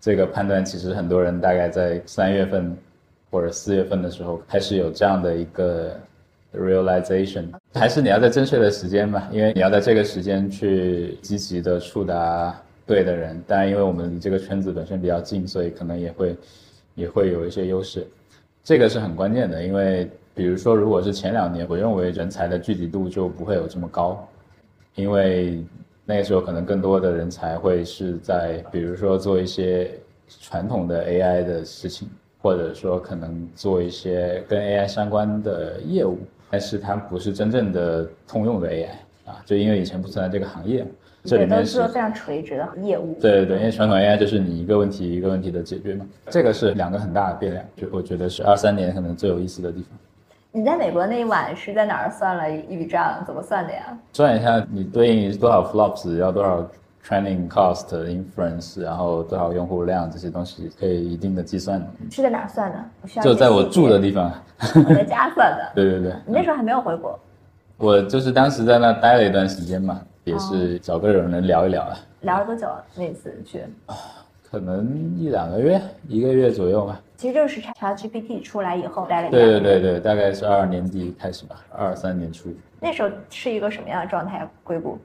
[0.00, 2.74] 这个判断其实很多人大概在三月份
[3.30, 5.94] 或者四月份的时候开始有这样的一个
[6.54, 7.46] realization。
[7.74, 12.54] 还是你要在正确的时间吧，因为你要在这个时间去积极的触达
[12.86, 13.40] 对的人。
[13.46, 16.36] 当然，因为我们离这个圈子本身比较近，所以可能也会
[16.94, 18.06] 也会有一些优势。
[18.64, 24.28] 这个是很关键的，因为比如说，如果是前两年，我认为人才的聚集度就不会有这么高。
[24.94, 25.62] 因为
[26.04, 29.90] 那个时候可能更多的人才会是在，比如说做一些
[30.40, 32.08] 传统的 AI 的事情，
[32.42, 36.18] 或者说可能做一些跟 AI 相关的业务，
[36.50, 38.88] 但是它不是真正的通用的 AI
[39.26, 40.86] 啊，就因为以前不存在这个行业，
[41.24, 43.18] 这里面是非常垂直的业务。
[43.20, 49.90] 对对对，因为传统 AI 就是你一个问题一个问题的解决嘛，这个是两个很大的变量，就我觉得是二三年可能最有意思的地方。
[50.50, 53.22] 你在美国那一晚是在哪儿算了一笔账？
[53.26, 53.98] 怎么算的呀？
[54.14, 56.66] 算一下，你对应多少 flops，要多少
[57.06, 61.80] training cost inference，然后多少用户量这些东西，可以一定的计算。
[62.10, 63.20] 是在哪算的？
[63.22, 64.32] 就在我住的地方。
[64.74, 65.70] 我在家算的。
[65.74, 66.12] 对对对。
[66.26, 67.18] 你那时候还没有回国。
[67.76, 71.96] 我就是当时在那待了一段时间嘛，也是找个人能聊一聊啊。
[72.22, 72.82] 聊了多久啊？
[72.96, 73.62] 那次去？
[74.50, 77.00] 可能一两个月，一个月左右吧。
[77.16, 82.48] 其实就是 ChatGPT 出来以后待了一对对对对，大概是二二年底开始吧，二三年初。
[82.80, 84.48] 那时候是一个什么样的状态？
[84.64, 84.98] 硅谷？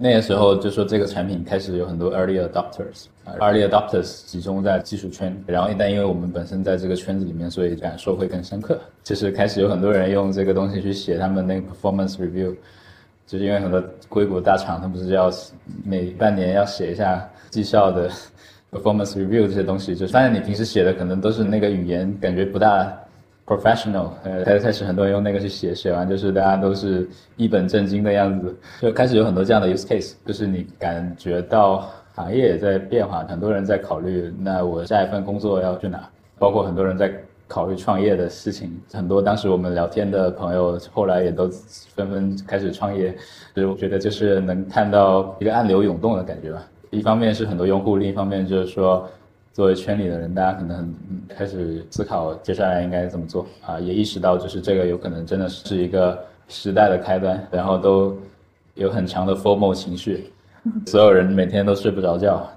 [0.00, 8.78] 那个时候就说这个产品开始有很多 early adopters，early adopters 集中在技术圈，然后一旦因为我们本身在这个圈子里面，所以感受会更深刻。
[9.02, 12.54] 就是开始有很多人用这个东西去写他们那个 performance review，
[13.26, 15.28] 就是因为很多硅谷大厂，他不是要
[15.84, 18.08] 每半年要写一下绩效的。
[18.70, 22.86] performance review 这些东西，就发现你平时写的可能都是那个语言，感觉不大
[23.48, 24.10] professional。
[24.24, 36.08] 呃，开开始很多人用那个去写，写完就是大家都是一本正经的样子，就开始有很多这样的 use case，就是你感觉到行业也在变化，很多人在考虑，那我下一份工作要去哪？
[36.38, 37.10] 包括很多人在
[37.48, 41.48] 考虑创业的事情，很多当时我们聊天的朋友，后来也都
[41.94, 43.16] 纷纷开始创业，
[43.54, 46.62] 所以我觉得就是能看到一个暗流涌动的感觉吧。
[46.90, 49.08] 一方面是很多用户，另一方面就是说，
[49.58, 50.94] 作为圈里的人，大家可能
[51.28, 56.16] 开始思考接下来应该怎么做啊，也意识到就是这个有可能真的是一个
[56.46, 58.16] 时代的开端，然后都
[58.74, 60.30] 有很强的 formal 情绪，
[60.86, 62.48] 所有人每天都睡不着觉。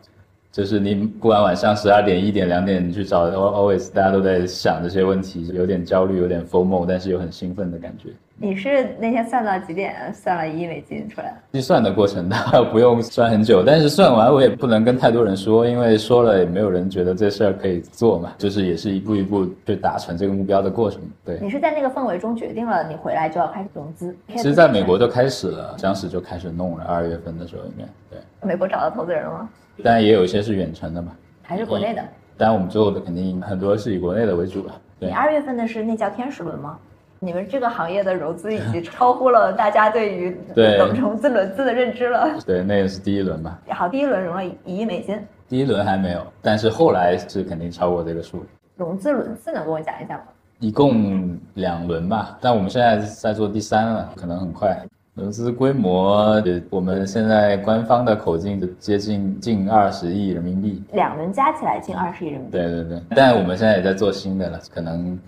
[0.52, 8.10] 就是你不管晚上十二点、一点、两点你去找，always 大家都在想这些问题，有点焦虑，有点 formal，但是又很兴奋的感觉。
[8.44, 10.12] 你是那天算到几点？
[10.12, 11.32] 算了一亿美金出来？
[11.54, 18.34] 计算的过程 大概不用算很久，但是算完我也不能跟太多人说，因为说了也没有人觉得这事儿可以做嘛。
[18.40, 21.00] 就是也是一步一步去达成这个目标的过程。
[21.24, 21.38] 对。
[21.40, 24.16] 你是在那个氛围中决定了你回来就要开始融资？
[24.30, 26.84] 其实在美国就开始了，当时就开始弄了。
[26.86, 28.20] 二月份的时候应该，对。
[28.42, 29.50] 美国找到投资人了吗？
[29.84, 31.12] 当然也有一些是远程的嘛，
[31.44, 32.04] 还是国内的。
[32.38, 34.74] 当然我们做的肯定很多是以国内的为主吧。
[34.98, 36.76] 你二月份的是那叫天使轮吗？
[37.24, 40.36] 你们这个行业的融资已经超乎了大家对于
[41.00, 42.28] 融资轮资的认知了。
[42.44, 43.60] 对，那也是第一轮吧。
[43.70, 45.16] 好，第一轮融了一亿美金。
[45.48, 48.44] 第一轮还没有，但是后来是肯定超过这个数。
[48.76, 50.24] 融资轮次能跟我讲一下吗？
[50.58, 54.76] 一共两轮吧，但我们现在在做第三了，可能很快。
[55.14, 62.58] 融资规模，我们现在官方的口径接近近二十亿人民币，两轮加起来近二十亿人民币。
[62.58, 65.20] 对对对，但我们现在也在做新的了，可能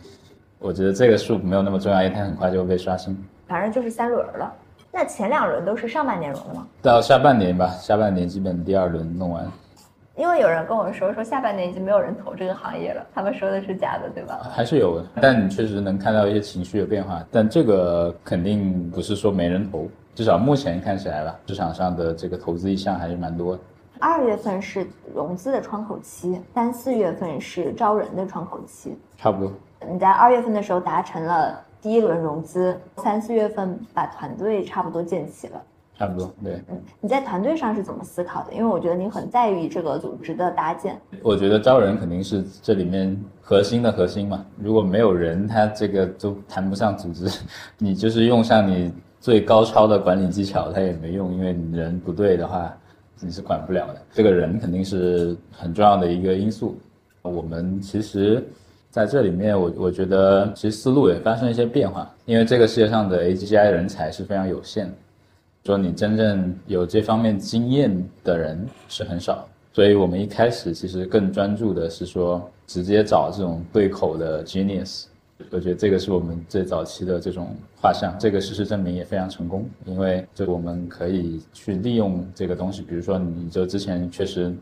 [0.64, 3.22] 我觉得这个数没有那么重要，因为它很快就会被刷新。
[3.46, 4.50] 反正就是三轮了，
[4.94, 6.66] 那前两轮都是上半年融的吗？
[6.82, 9.46] 到下半年吧，下半年基本第二轮弄完。
[10.16, 14.40] 因为有人跟我说，说下半年已经没有人投这个行业了，他们说的是假的，对吧？
[14.54, 23.62] 还是有，但你确实能看到一些情绪的变化，但这个肯定不是说没人投，至少目前看起来吧，市场上的这个投资意向还是蛮多的。
[24.00, 29.52] 二月份是融资的窗口期，三四月份是招人的窗口期，差不多。
[29.92, 35.62] 你在二月份的时候达成了第一轮融资，三四月份把团队差不多建起了。
[35.96, 36.60] 差不多，对。
[36.70, 38.54] 嗯，你在团队上是怎么思考的？
[38.54, 41.00] 因为我觉得你很在意这个组织的搭建。
[41.22, 44.44] 我觉得招人肯定是这里面核心的核心嘛。
[44.58, 47.30] 如果没有人，他这个都谈不上组织。
[47.78, 52.76] 你就是用上你最高超的管理技巧，他也没用，因为你人不对的话，
[53.20, 54.02] 你是管不了的。
[54.12, 56.76] 这个人肯定是很重要的一个因素。
[57.22, 58.44] 我们其实
[58.94, 64.94] 在这里面，我我觉得其实思路也发生一些变化，因为这个世界上的 AGI 人才是非常有限的。
[65.66, 67.92] 说你真正有这方面经验
[68.24, 75.06] 的人是很少，所以我们一开始其实更专注的是说直接找这种对口的 genius。
[75.50, 77.48] 我觉得这个是我们最早期的这种
[77.82, 84.54] 画像，这个事实证明也非常成功，因为就我们可以去利用这个东西，比如说你就之前确实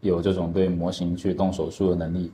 [0.00, 2.32] 有这种对模型去动手术的能力，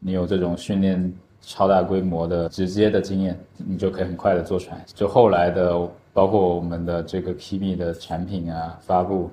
[0.00, 4.84] 你有这种训练超大规模的直接的经验，你就可以很快的做出来。
[4.86, 5.88] 就后来的。
[6.12, 9.30] 包括我们的这个 PB 的产品啊，发布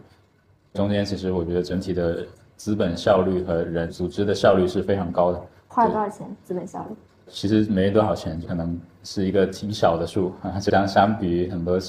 [0.75, 2.23] 中间，其实我觉得整体的
[2.55, 5.41] 资本效率和人组织的效率是非常高的。
[5.67, 6.27] 花了多少钱？
[6.43, 6.95] 资本效率？
[7.29, 10.59] 其实没多少钱，可能是一个挺小的数啊。
[10.61, 11.79] 这样相比于很多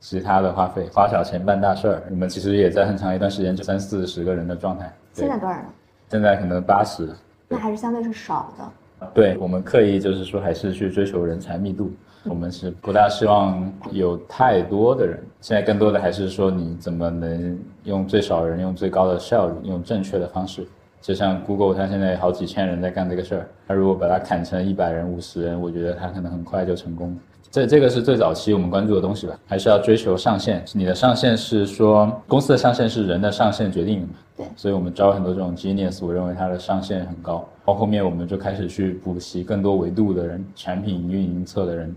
[0.00, 2.02] 其他的花费，花小钱办大事儿。
[2.10, 4.94] 你们其实也在很长一段时间就三四十个人的状态。
[5.14, 5.64] 现在多少人？
[6.10, 7.08] 现在可能八十。
[7.48, 9.08] 那还是相对是少的。
[9.14, 11.92] 对我们刻意就是说，还是去追求人才密度。
[12.24, 20.66] 我们是不大希望有太多的人，现在更多的还是说你怎么能用最少人、用最高的效率、用正确的方式。
[21.00, 27.16] 就像 Google，它现在好几千人在干这个事儿，它如果把它砍成一百人、五十人，我觉得它可能很快就成功。
[27.50, 30.64] 这这个是最早期我们关注的东西吧，还是要追求上限。
[30.72, 34.12] 你的上限是说公司的上限是人的上限决定的嘛？
[34.36, 37.48] 对，所以我们招很多这种 genius，我认为它的上限很高。
[37.64, 41.94] 到后面我们就开始去补习更多维度的人，产品运营侧的人。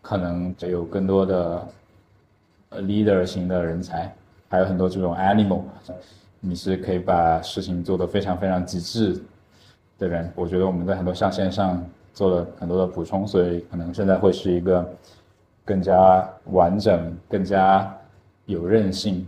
[0.00, 1.68] 可能就有更多的
[2.70, 4.10] leader 型的人才，
[4.48, 5.60] 还有很多这种 animal，
[6.40, 9.20] 你是可以把事情做得非常非常极致
[9.98, 10.30] 的人。
[10.34, 11.84] 我觉得我们在很多象限上
[12.18, 14.84] 做了很多的补充，所以可能现在会是一个
[15.64, 17.96] 更加完整、更加
[18.46, 19.24] 有韧性、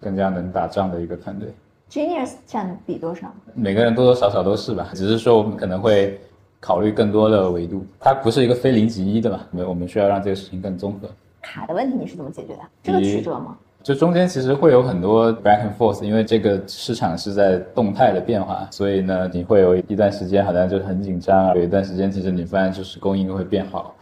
[0.00, 1.52] 更加能打仗的一个团队。
[1.90, 3.30] Genius 占比多少？
[3.52, 6.18] 每个人多多少少都是吧，只是说我们可能会
[6.60, 11.10] 考虑更多的维度，它不是一个非零即一的嘛，我们我们需要让这个事情更综合。
[11.42, 12.60] 卡的问题你是怎么解决的？
[12.82, 13.54] 这个曲折吗？
[13.82, 23.94] 就中间其实会有很多 back and forth，因为这个市场是在动态的变化，所以呢，你会有一段时间好像就很紧张啊，有一段时间其实你发现就是供应会变好，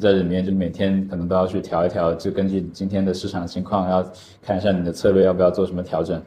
[0.00, 4.04] 在里面就每天可能都要去调一调，就根据今天的市场情况，要
[4.42, 6.20] 看一下你的策略要不要做什么调整。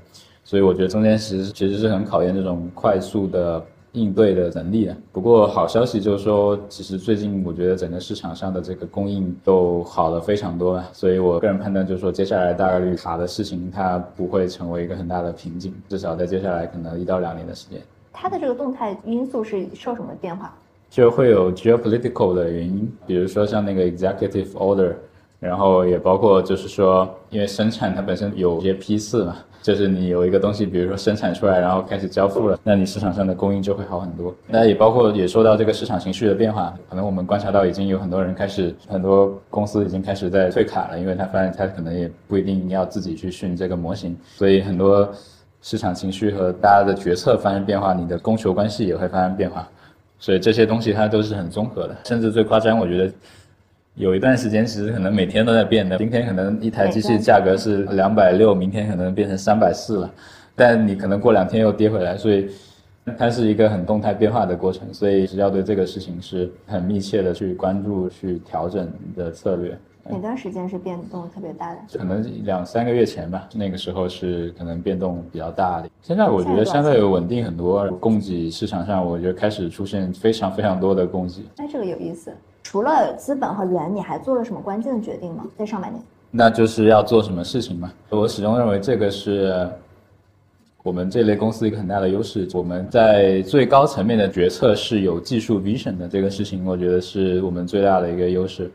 [0.43, 3.63] 所以我觉得中间其实其实是很考验这种快速的
[4.00, 4.98] 应对的能力啊。
[5.12, 17.82] 不过好消息就是说，其实最近我觉得整个市场上的这个供应都好了非常多了，所以我个人判断就是说，接下来大概率卡的事情它不会成为一个很大的瓶颈，至少在接下来可能一到两年的时间。
[18.14, 20.54] 它的这个动态因素是受什么变化？
[20.90, 24.94] 就会有 geopolitical 的原因，比如说像那个 executive order，
[25.40, 34.34] 然后也包括就是说，因为生产它本身有一些批次嘛，就是你有一个东西，比如说生产出来，然后开始交付了，那你市场上的供应就会好很多。
[34.48, 45.10] 那也包括也说到这个市场情绪的变化，可能我们观察到已经有很多人开始，很多公司已经开始在退卡了，因为他发现他可能也不一定要自己去训这个模型，所以很多
[45.62, 49.67] 市场情绪和大家的决策发生变化，你的供求关系也会发生变化。
[50.22, 53.13] 所以这些东西它都是很综合的，甚至最夸张，我觉得
[54.00, 55.98] 有一段时间其实可能每天都在变的。
[55.98, 60.10] 今天可能一台机器价格是两百六，明天可能变成三百四了，
[60.56, 62.50] 但你可能过两天又跌回来，所以
[63.18, 64.88] 它是一个很动态变化的过程。
[64.94, 69.78] 所以是要对这个事情是很密切的去关注、去调整你的策略。
[70.10, 71.80] 哪段时间是变动特别大的？
[71.98, 75.90] 可能两三个月前吧，那个时候是可能变动比较大的。
[76.02, 81.42] 现在我觉得相对稳定很多，供给市场上我觉得开始出现非常非常多的供给。
[81.58, 82.32] 哎，这个有意思。
[82.63, 85.45] 除了资本和人，你还做了什么关键的决定吗？
[85.58, 87.91] 在上半年，那就是要做什么事情嘛。
[88.10, 89.67] 我始终认为这个是
[90.84, 92.48] 我们这类公司一个很大的优势。
[92.54, 98.72] 我们在最高层面的决策是有技术 vision 的，这个事情我觉得是我们最大的一个优势。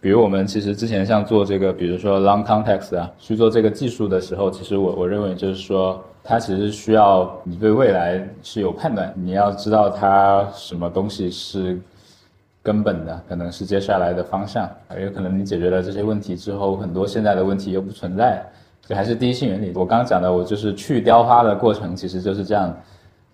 [0.00, 11.78] 比如我们其实之前像做这个，比如说 long context 啊，去做这个技术的时候，其实我我认为就是说，它其实需要你对未来是有判断，你要知道它什么东西是
[12.62, 18.42] 根本的，可能是接下来的方向，也有可能你解决了这些问题之后，很多现在的问题又不存在，
[18.86, 19.72] 这还是第一性原理。
[19.74, 22.74] 我刚刚讲的，我就是去雕花的过程，其实就是这样。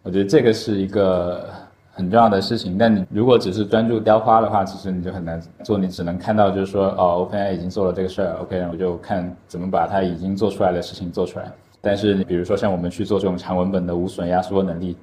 [0.02, 1.44] 我觉得这个是一个。
[1.90, 5.76] 很重要的事情，但你如果只是专注雕花的话，其实你就很难做。
[5.76, 11.50] 你只能看到就是说，哦，OpenAI 已经做了这个事儿，OK，我就看怎么把它已经做出来的事情做出来。
[11.80, 14.96] 但是你比如说像我们去做这种长文本的无损压缩能力，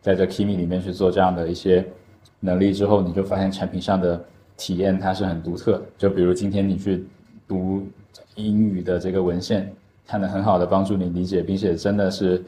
[0.00, 1.84] 在这 Kimi 里面去做这样的一些
[2.46, 4.18] 能力之后，你就发现产品上的
[4.56, 5.82] 体验它是很独特。
[5.98, 7.04] 就比如今天你去
[7.46, 7.82] 读
[8.36, 9.70] 英语的这个文献，
[10.06, 12.42] 它能很好的帮助你理解，并且真的是。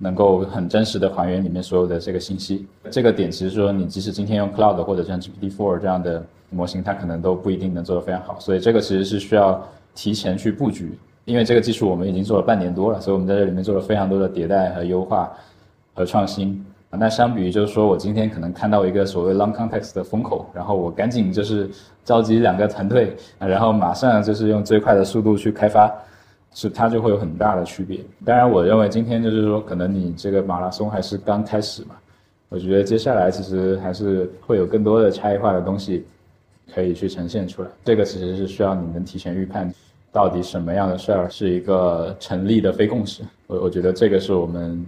[0.00, 8.38] 能够很真实的还原里面所有的这个信息，这个点其实说你即使今天用 Cloud 或者像 GPT-4 这样的模型，它可能都不一定能做得非常好。
[8.38, 9.60] 所以这个其实是需要
[9.96, 15.32] 提前去布局，因为这个技术我们已经做了半年多了，所以我们在这里面做了非常多的迭代和优化
[15.94, 16.64] 和创新。
[16.90, 21.68] 那相比于就是说我今天可能看到一个所谓 long context 的风口，然后我赶紧就是
[22.04, 25.92] 召集两个团队，然后马上就是用最快的速度去开发。
[26.54, 28.00] 是它就会有很大的区别。
[28.24, 31.94] 当然，我认为今天就是说，可能你这个马拉松还是刚开始嘛。
[32.48, 36.06] 我觉得接下来其实还是会有更多的差异化的东西
[36.74, 37.68] 可以去呈现出来。
[37.84, 39.70] 这个其实是需要你能提前预判，
[40.10, 43.22] 到底什么样的事儿是一个成立的非共识。
[43.46, 44.84] 我我觉得这个是我们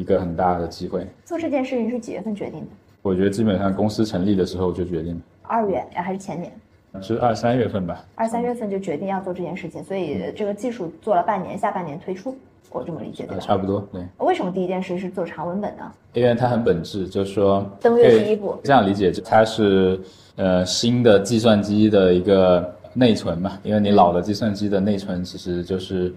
[0.00, 1.06] 一个很大的机会。
[1.24, 2.66] 做这件事情是几月份决定的？
[3.02, 5.20] 我觉得基本上公司成立的时候就决定了。
[5.42, 6.52] 二月还是前年？
[7.00, 12.36] 是二三月份吧，二三月份就决定要做这件事情，所以这个技术做了半年，下半年推出，
[12.72, 13.40] 我这么理解对吧？
[13.40, 14.02] 差不多，对。
[14.18, 15.92] 为什么第一件事是做长文本呢？
[16.14, 20.00] 因为它很本质，就是说登月第一步，这样理解，它是
[20.34, 26.12] 呃新的计算机的一个内存嘛，因为你老的计算机的内存其实就是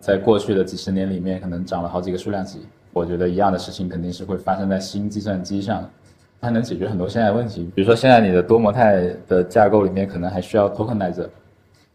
[0.00, 5.88] 在过去的几十年里面可能涨了好几个数量级，我觉得一样的事情肯定是会发生在新计算机上。
[6.42, 11.28] 它能解决很多现在的问题，比如说现在你的多模态的架构里面可能还需要 tokenizer，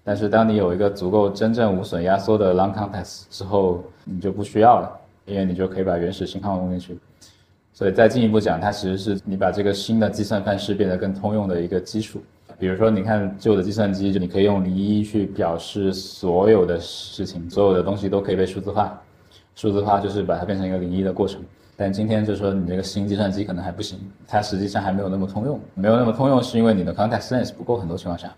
[0.03, 4.91] 但是当你有一个足够真正无损压缩的 long context 之后，你就不需要了，
[5.25, 6.96] 因为你就可以把原始信号弄进去。
[7.73, 12.21] 所以再进一步讲，它其实是你把这个新的计算范式变得更通用的一个基础。
[12.60, 19.02] 比如说，你看旧的计算机，就你可以用零一去表示所有的事情，所有的东西都可以被数字化。
[19.56, 21.41] 数字化就是把它变成一个零一的过程。
[21.77, 28.33] 但今天就说你这个新计算机可能还不行，它实际上还没有那么通用，没有那么通用是因为你的 context sense 不够，很多情况下。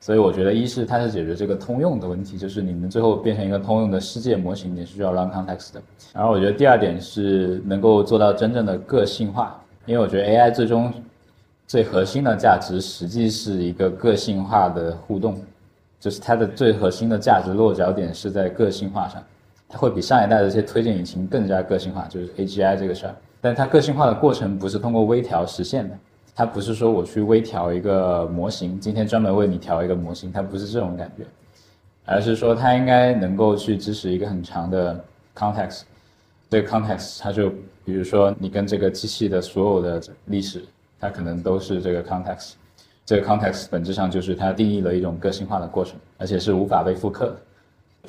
[0.00, 5.82] 所以我觉得一是它是解决这个通用的问题，就是你们最后变成一个通用的世界模型，你是需要 run context 的。
[6.14, 10.92] 然后我觉得第二点是能够做到真正的个性化，因为我觉得 AI 最终
[11.66, 15.36] 最核心的价值实际是一个个性化的互动，
[15.98, 19.20] 就是它的最核心的价值落脚点是在个性化上，
[19.68, 23.14] 它会比上一代的这些推荐引擎更加个性化，就是 AGI 这个事儿。
[23.40, 25.96] 但它个性化的过程不是通过微调实现的。
[26.34, 31.24] 它不是说我去微调一个模型，今天专门为你调一个模型，它不是这种感觉，
[32.04, 35.04] 而是说它应该能够去支持一个很长的
[35.36, 35.82] context。
[36.48, 37.50] 这个 context 它就
[37.84, 40.62] 比如说你跟这个机器的所有的历史，
[41.00, 42.52] 它可能都是这个 context。
[43.04, 47.36] 这个 context 本质上就是它定义了一种个性化的过程，而且是无法被复刻的。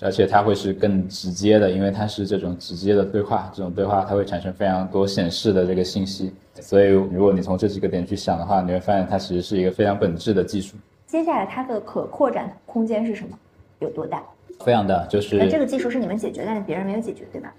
[0.01, 6.31] 而且它会是更直接的，因为它是这种直接的对话，这种对话它会产生非常多显示的这个信息。
[6.61, 10.75] 所以如果你从这几个点去想的话，你会发现它其实是一个非常本质的技术。
[11.07, 13.37] 接下来它的可扩展空间是什么？
[13.79, 14.21] 有多大？
[14.59, 17.53] 非常大，就是那这个技术是你们解决，但是别人没有解决，对吧？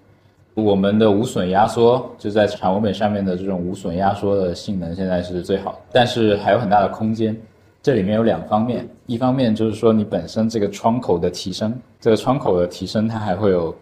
[0.54, 7.34] 我们的无损压缩就在长文本上面的这种无损压缩的性能现在是最好的，但是还有很大的空间。
[7.82, 13.74] 这里面有两方面，一方面就是说你本身这个窗口的提升，这个窗口的提升它还会有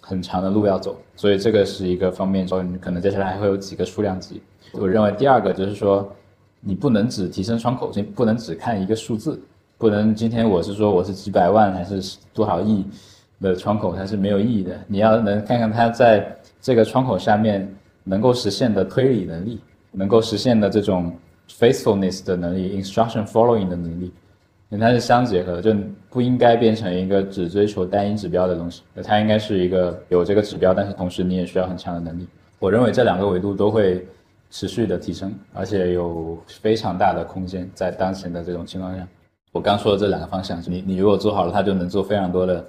[0.00, 2.46] 很长的路要走，所以这个是一个方面。
[2.46, 4.40] 所以你可能接下来还会有几个数量级。
[4.72, 6.08] 我认为第二个就是说，
[6.60, 9.42] 你不能只提升窗口，你不能只看一个数字，
[9.76, 12.86] 不能今天我是说我是几百万还是多少亿
[13.40, 14.78] 的窗口，它是没有意义的。
[14.86, 17.68] 你要能看看它在这个窗口下面
[18.04, 19.58] 能够实现的推理能力，
[19.90, 21.12] 能够实现的这种。
[21.58, 24.12] Faithfulness 的能力，instruction following 的能力，
[24.70, 25.74] 因为它是相结合的，就
[26.10, 28.82] 不应该变成一个只追求单一指标的东西。
[29.04, 32.26] 它应该是一个有这个指标，但是同时你也需要很强的能力。
[32.58, 34.06] 我认为这两个维度都会
[34.50, 39.06] 持续的提升，而且有非常大的空间在当前的这种情况下。
[39.52, 42.64] 我刚说的这两个方向，你你如果做好了，它就能做非常多的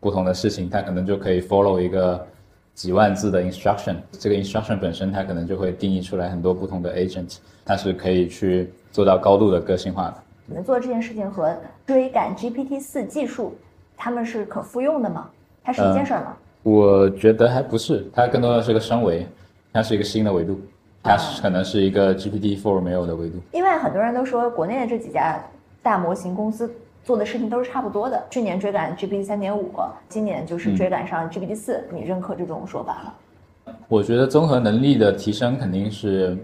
[0.00, 2.26] 不同的事情，它可能就可以 follow 一个。
[2.74, 10.16] 几万字的 instruction，这个 instruction 本身它可能就会定义出来很多不同的 agent，它是可以去做到高度的个性化的。
[10.46, 11.56] 你们做这件事情和
[11.86, 13.56] 追赶 GPT 四技术，
[13.96, 15.30] 他们是可复用的吗？
[15.62, 16.36] 它是一件事儿吗？
[16.64, 19.26] 我觉得还不是，它更多的是个升维，
[19.72, 20.60] 它是一个新的维度，
[21.02, 23.38] 它是可能是一个 GPT four 没有的维度。
[23.52, 25.40] 因为很多人都说国内的这几家
[25.80, 26.70] 大模型公司。
[27.04, 28.20] 做的事情都是差不多的。
[28.30, 29.70] 去年追赶 GPT 三点五，
[30.08, 31.84] 今年就是追赶上 GPT 四。
[31.92, 33.74] 你认可这种说法吗？
[33.88, 36.36] 我觉得综合能力的提升肯定是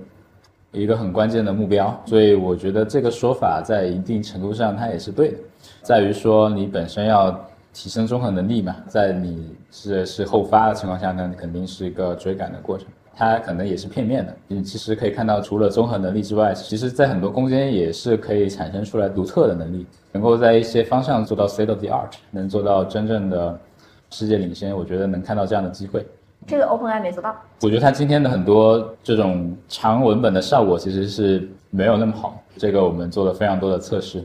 [0.73, 5.39] 一个很关键的目标，所以我觉得这个说法在一定程度上它也是对的，
[5.83, 7.31] 在于说你本身要
[7.73, 12.87] 提升综合能力嘛，在你是是后发的情况下呢，肯定是一个追赶的过程。
[13.21, 23.61] 它可能也是片面的，你其实可以看到，除了综合能力之外，其实在很多空间也是可以产生出来独特的能力，能够在一些方向做到 state of the art，能做到真正的
[24.09, 24.75] 世界领先。
[24.75, 26.03] 我觉得能看到这样的机会。
[26.47, 27.37] 这个 OpenAI 没做到。
[27.61, 34.25] 我觉得它今天的很多这种长文本的效果其实是没有那么好，这个我们做了非常多的测试，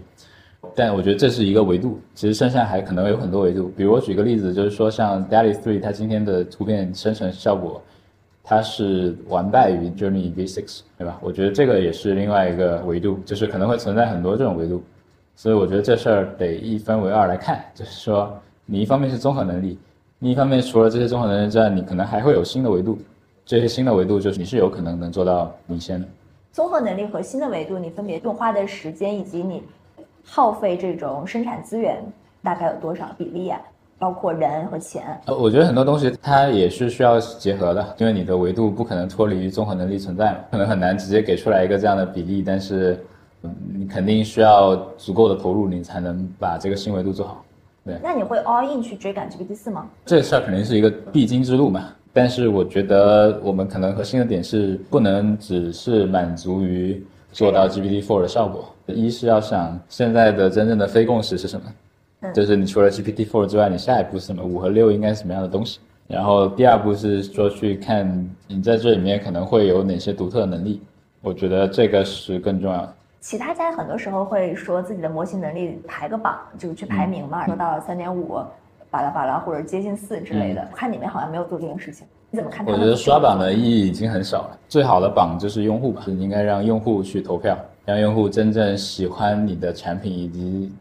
[0.73, 3.69] 但我觉得这是一个维度，其实剩下还可能有很多维度。
[3.75, 7.81] 比如我举个例子，就是说像 DALL-E 3，它今天的图片生成效果。
[8.47, 11.17] 它是完败于 Journey V6，对吧？
[11.19, 14.83] 我觉得这个也是另外一个维度，就是可能会存在很多这种维度，
[15.35, 18.31] 所以我觉得这事儿得一分为二来看，就是说
[18.67, 19.79] 你一方面是综合能力，
[20.19, 22.99] 另一方面除了这些综合能力之外，你可能还会有新的维度，
[23.43, 26.07] 这些新的维度就是你是有可能能做到领先的。
[26.51, 29.63] 综合能力和新的维度，你分别用花的时间以及你
[30.23, 31.97] 耗费这种生产资源
[32.43, 33.59] 大概有多少比例啊？
[33.97, 42.99] 包括人和钱，呃，我觉得很多东西它也是需要结合的，因为你的维度不可能脱离于综合能力存在嘛，可能很难直接给出来一个这样的比例，但是，
[43.73, 47.43] 你肯定需要足够的投入，你才能把这个新维度做好。
[47.85, 49.87] 对，那你会 all in 去追赶 GPT 四吗？
[50.05, 61.65] 这事儿肯定是一个必经之路嘛，但是我觉得我们可能核心的点是不能只是满足于做到 GPT four 的效果，一是要想现在的真正的非共识是什么。
[62.33, 64.43] 就是你除了 GPT four 之外，你下一步是什么？
[64.43, 65.79] 五和六应该是什么样的东西？
[66.07, 70.81] 然后第二步是说去看你在这里面可能会有哪些独特的能力。
[71.21, 72.93] 我觉得这个是更重要的。
[73.19, 78.39] 其他家很多时候会说自己的模型能力排个榜，就是去排名嘛，说到三点五，
[78.91, 80.67] 巴拉巴拉或者接近四之类的。
[80.75, 82.63] 看你们好像没有做这件事情，你怎么看？
[82.67, 84.57] 我觉得刷榜的意义已经很少了。
[84.69, 90.71] 最好的榜就是用户吧，应该让用户去投票，让用户真正喜欢你的产品以及。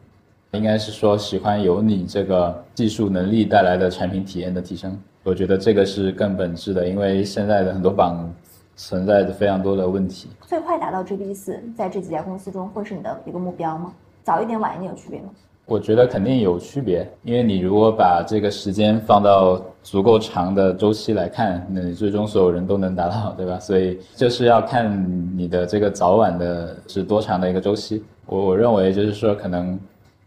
[0.54, 8.32] 应该是说喜欢有你这个技术能力带来的产品体验的提升，我觉得这个是更本质的，因为现在的很多榜
[8.76, 10.28] 存在着非常多的问题。
[10.46, 13.92] 最快达到 GPT 四，在这几家公司中会是你的一个目标吗？
[14.22, 15.28] 早一点晚一点有区别吗？
[15.66, 23.58] 我觉得肯定有区别，因为你如果把这个时间放到足够长的周期来看，那你最终所有人都能达到，对吧？
[23.64, 28.04] 所以就是要看你的这个早晚的是多长的一个周期。
[28.26, 29.78] 我我认为就是说，可能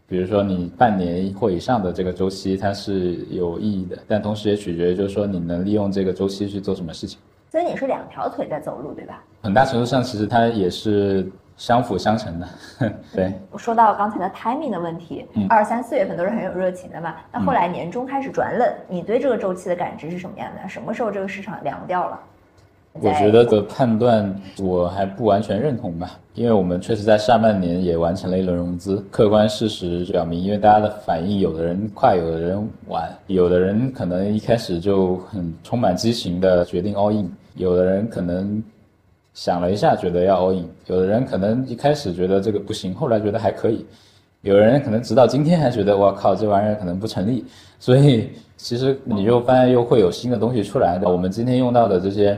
[0.08, 7.18] 比如说你半年或以上的这个周期，它是有意义的，但同时也取决于就是说你能利用这个周期去做什么事情。
[7.50, 9.22] 所以你是两条腿在走路，对吧？
[9.42, 11.30] 很大程度上，其实它也是。
[11.58, 12.48] 相辅相成的，
[13.12, 13.32] 对。
[13.56, 17.16] 说到刚才的 timing 的问题，二三四月份都是很有热情的嘛。
[17.32, 20.68] 那后来年中开始转冷，你对这个周期的感知是什么样的？
[20.68, 22.20] 什么时候这个市场凉掉了？
[22.94, 29.04] 我觉得的判断我还不完全认同吧，因为我们确实在上半年也完成了一轮融资。
[29.10, 38.62] 客观事实表明，因为大家的反应，有的人快，有的人晚，有的人可能一开始就很充满激情的决定 all in，有的人可能。
[39.34, 40.64] 想了一下，觉得要 all in。
[40.88, 43.86] 有的人可能一开始觉得这个不行，后来觉得还可以。
[44.40, 47.44] 有人可能直到今天还觉得，我靠，这玩意儿可能不成立。
[47.78, 51.08] 所以其实你就发现又会有新的东西出来的。
[51.08, 52.36] 我们今天用到的这些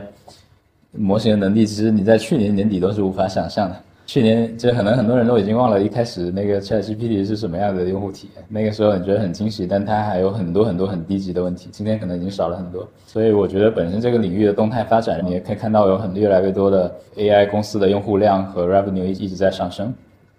[0.91, 3.75] 模型的能力，其实你在去年年底都是无法想象的。
[4.05, 8.43] 去年就可能很多人都已经忘了一开始那个 ChatGPT 是什么样的用户体验。
[8.49, 11.69] 那个时候你觉得很惊喜，但它还有很多很多很低级的问题。
[11.71, 12.85] 今天可能已经少了很多。
[13.05, 19.93] 所以我觉得本身这个领域的动态发展，你也可以看到有很越来越多的 AI 公司的用户量和 revenue 一直在上升。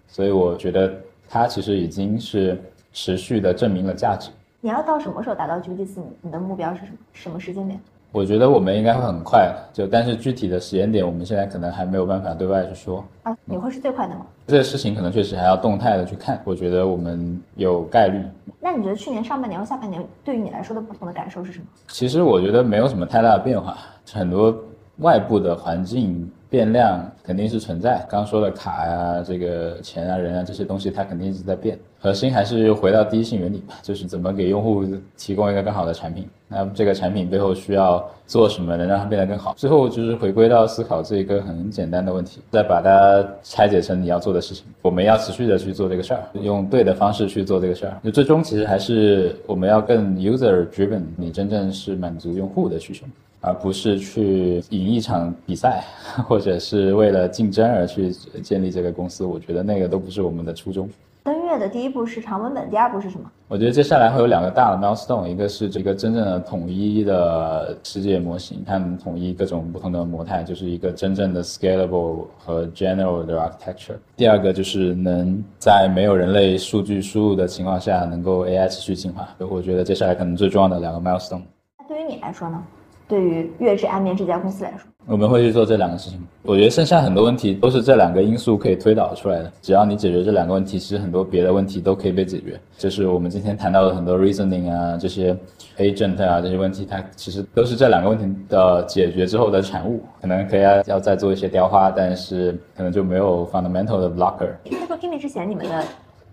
[0.07, 0.93] 所以我觉得
[1.27, 4.29] 它其实已经是持续的证明了价值。
[4.61, 5.99] 你要到什么时候达到 GPT 四？
[6.21, 6.97] 你的目标是什么？
[7.13, 7.79] 什么时间点？
[8.13, 13.03] 我觉得我们应该会很快，就但是具体的时间点，我们现在可能还没有办法对外去说。
[13.23, 14.23] 啊，你会是最快的吗？
[14.45, 16.39] 这个事情可能确实还要动态的去看。
[16.43, 18.23] 我觉得我们有概率。
[18.59, 21.65] 那你觉得去年上半年和下半年对于你来说的不同的感受是什么？
[21.87, 23.75] 其实我觉得没有什么太大的变化，
[24.13, 24.55] 很多
[24.97, 26.31] 外部的环境。
[26.53, 31.79] 变量肯定是存在，刚刚说的卡呀、这个钱啊、人啊这些东西，它肯定一直在变。
[31.99, 34.85] 核心还是回到第一性原理吧，就是怎么给用户
[35.17, 36.29] 提供一个更好的产品。
[36.47, 39.55] 那这个产品背后需要做什么，能让它变得更好？
[39.57, 44.63] 最后就是回归到思考这一个很简单的问题，再把它拆解成你要做的事情。
[44.83, 47.97] 我们要持续的去做这个事儿，用对的方式去做这个事儿。
[48.03, 53.07] 就最终其实还是我们要更 user driven，你真正是满足用户的需求。
[53.45, 55.83] 而不是去赢一场比赛，
[56.25, 58.09] 或者是为了竞争而去
[58.41, 60.89] 建立这个公司，我觉得那个都不是我们的初衷。
[61.25, 63.29] 登月的第一步是长文本，第二步是什么？
[63.49, 73.95] 我觉得接下来会有两个大的 milestone，一个是这个真正的统一的世界模型，它能统一各种不同的模态，就是一个真正的 scalable 和 general 的 architecture。
[74.15, 79.27] 第二个就是能在没有人类数据输入的情况下，能够 AI 持续进化。
[79.37, 81.41] 我觉得接下来可能最重要的两个 milestone。
[81.77, 82.61] 那对于你来说呢？
[83.07, 86.19] 对于月之安眠这家公司来说，我们会去做这两个事情。
[86.41, 89.51] 我觉得剩下很多问题都是这两个因素可以推导出来的。
[89.61, 92.59] 只要你解决这两个问题，其实很多别的问题都可以被解决。
[92.77, 95.37] 就是我们今天谈到的很多 reasoning 啊，这些
[95.77, 100.01] agent 啊这些问题，它其实都是这两个问题的解决之后的产物。
[100.21, 104.49] 可能可以要要再做一些雕花，但是可能就没有 fundamental 的 blocker。
[104.71, 105.83] 在做 Kimi 之前，你们的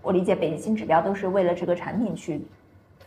[0.01, 2.41] 我理解北极星指标都是为了这个产品去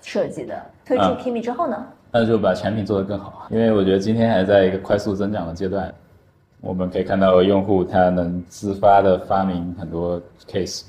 [0.02, 0.62] 设计的。
[0.84, 1.86] 推出 Kimi 之后呢？
[2.16, 5.92] 那就把产品做得更好，因为我觉得今天还在一个快速增长的阶段，
[6.60, 10.84] 我们可以看到用户他能自发的发明很多 case，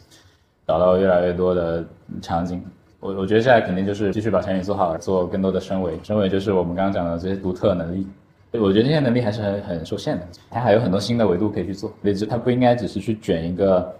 [0.67, 1.83] 找到越来越多的
[2.21, 2.63] 场景。
[2.99, 5.99] 我我觉得现在肯定就是继续把产品做好，做更多的升维。
[6.03, 8.05] 升维就是我们刚刚讲的这些独特能力。
[8.51, 11.91] 我觉得这些能力还是很很受限的，它还有很多新的维度可以去做。
[12.03, 13.91] 所以它不应该只是去卷一个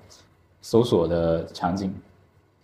[0.61, 1.91] 搜索的场景，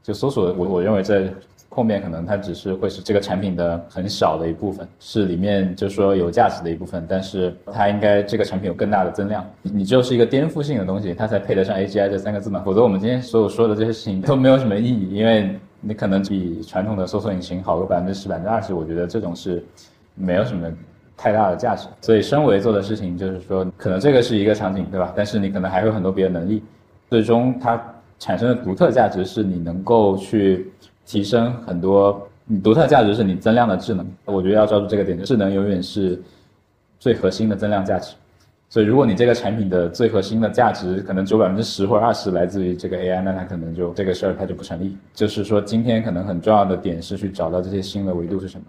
[0.03, 1.33] 就搜索我我认为在。
[1.73, 9.49] 后面可能它只是会是这个产品的很小的一部分，是里面就说有价值的一部分，但是它应该这个产品有更大的增量。
[9.61, 15.49] 你就是一个颠覆性的东西，它才配得上 AGI 这三个字嘛，否则我们今天所有说的这些事情都没有什么意义，因为
[15.79, 19.63] 你可能比传统的搜索引擎好个百分之十、百分之二十，我觉得这种是
[20.13, 20.69] 没有什么
[21.15, 21.87] 太大的价值。
[22.01, 25.13] 所以深维做的事情就是说，可能这个是一个场景，对吧？
[25.15, 26.61] 但是你可能还有很多别的能力，
[27.09, 27.81] 最终它
[28.19, 30.69] 产生的独特价值是你能够去。
[31.11, 34.07] 提升很多，你独特价值是你增量的智能。
[34.23, 36.17] 我觉得要抓住这个点，智能永远是
[36.99, 38.15] 最核心的增量价值。
[38.69, 44.95] 所以，如果你这个产品的最核心的价值可能只有百分之十或者二十来自于这个 AI，那它可能就这个事儿它就不成立。
[45.13, 48.65] 就是说，今天可能很重要的点是去找到这些新的维度是什么。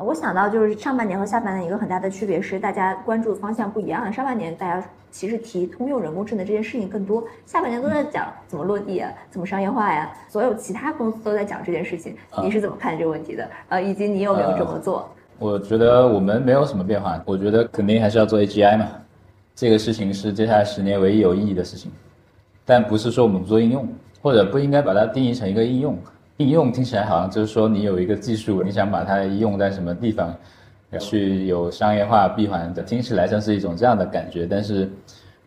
[0.00, 4.12] 我想到就是上半年和下半年一个很大的区别是，大家关注的方向不一样。
[4.12, 10.10] 上半年大家其实提通用人工智能这件事情更多，下半年都在讲怎么落地啊，怎么商业化呀。
[10.28, 13.48] 所有其他公司都在讲这件事情，你是怎么看这个问题的？
[13.70, 15.08] 呃，以及你有没有这么做？
[15.40, 18.86] 我觉得我们没有什么变化，我觉得肯定还是要做 AGI 嘛，
[19.56, 21.90] 这个事情是接下来十年唯一有意义的事情，
[22.64, 23.88] 但不是说我们不做应用，
[24.22, 25.98] 或者不应该把它定义成一个应用。
[26.38, 30.34] 应用听起来好像就是说你有一个技术，你想把它用在什么地方，
[31.00, 34.46] 去有商业化闭环的，听起来像是一种这样的感觉。
[34.46, 34.88] 但是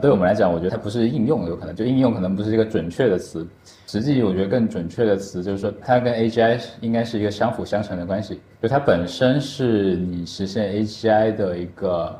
[0.01, 3.47] 对我们来讲，我觉得它不是应用，有可能就应用可能不是一个准确的词。
[3.87, 8.41] 实际我觉得更准确的词就是说，它跟 AGI 应该是一个相辅相成的关系。
[8.61, 12.19] 就它本身是你实现 AGI 的一个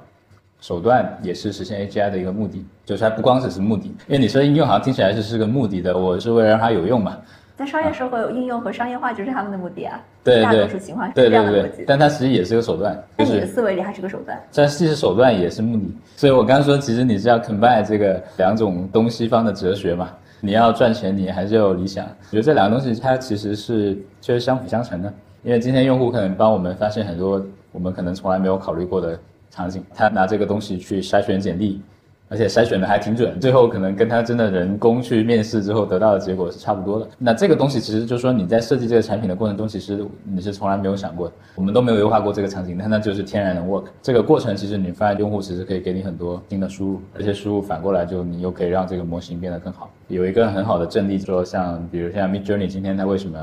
[0.62, 2.66] 手段，也是实现 AGI 的一个目的。
[2.86, 7.18] 就是它不光只是目的，因为你说应用好像听起来是是个目的的，我是为了让它有用嘛。
[7.62, 10.02] 在商业社会有，应用和商业化就是他们的目的啊。
[10.24, 11.84] 对大多数情况是这样的逻辑。
[11.86, 12.96] 但它其实际也是个手段。
[13.18, 14.42] 在你的思维里，还是个手段。
[14.52, 15.96] 但既是手段，也是目的。
[16.16, 20.10] 所以我刚刚说，其实你是要 combine 这个两种东西方的哲学嘛？
[20.40, 22.04] 你要赚钱，你还是有理想。
[22.04, 25.14] 我觉得这两个东西它其实是确实相辅相成的。
[25.44, 29.20] 因为今天用户可能帮我们发现很多我们可能从来没有考虑过的
[29.52, 31.80] 场景，他拿这个东西去筛选简历。
[32.32, 37.06] 而且筛选的还挺准，最后可能跟他真的人工去面试之后得到的结果是差不多的。
[37.18, 43.84] 那这个东西其实就是说你在设计这个产品的过程中，其实你是从来没有想过，我们都没有优化过这个场景，但那就是天然的 work。
[44.02, 49.92] 这个过程其实你发现用户其实可以给你很多新的输入，而且输入反过来就你又可以让这个模型变得更好。
[50.08, 53.38] 有一个很好的阵地，说像比如像 Mid Journey 今天它为什么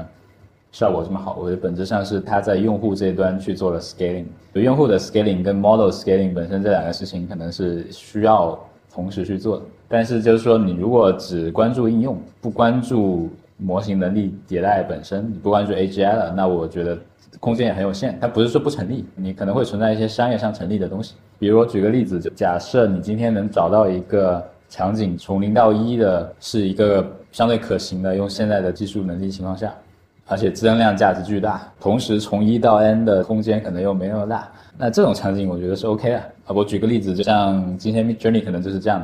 [0.73, 1.37] 效果这么好？
[1.39, 4.25] 我觉得本质上是它在用户这一端去做了 scaling。
[4.55, 8.59] 就用户的 scaling 跟 model scaling 本身这两个事情可能是需要。
[8.99, 16.99] 同时去做，但是就是说，你如果只关注应用，不关注模型能力迭代本身，你不关注 AGI 了，那我觉得
[17.39, 18.19] 空间也很有限。
[18.21, 21.15] 它不是说不成立，你可能会存在一些商业上成立的东西。
[21.39, 29.73] 比如我举个例子，就假设你今天能找到一个场景，从零到一的是一个相对可行的，用现在的技术能力情况下，
[30.29, 34.49] 而且增量价值巨大，同时从一到 n 的空间可能又没那么大。
[34.77, 36.55] 那这种场景我觉得是 OK 的啊。
[36.55, 39.03] 我举个例子，就像今天 Journey 可能就是这样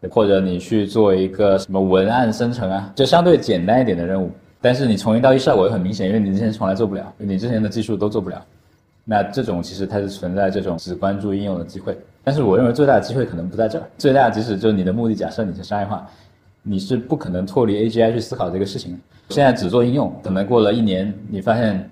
[0.00, 4.30] 的，或者你去做一个什么文案生成啊，就相对简单一点的任务，
[4.60, 8.40] 但是你从一到一效果又很明显，因为你之前从来做不了，你之前的技术都做不了。
[9.04, 13.84] 那这种其实它是存在这种只关注应用的机会，但是我认为最大的机会可能不在这儿。
[13.98, 16.06] 最大的即使就是你的目的，假设你是商业化，
[16.62, 18.98] 你是不可能脱离 AGI 去思考这个事情。
[19.28, 21.88] 现在只做应用，可能过了一年，你发现。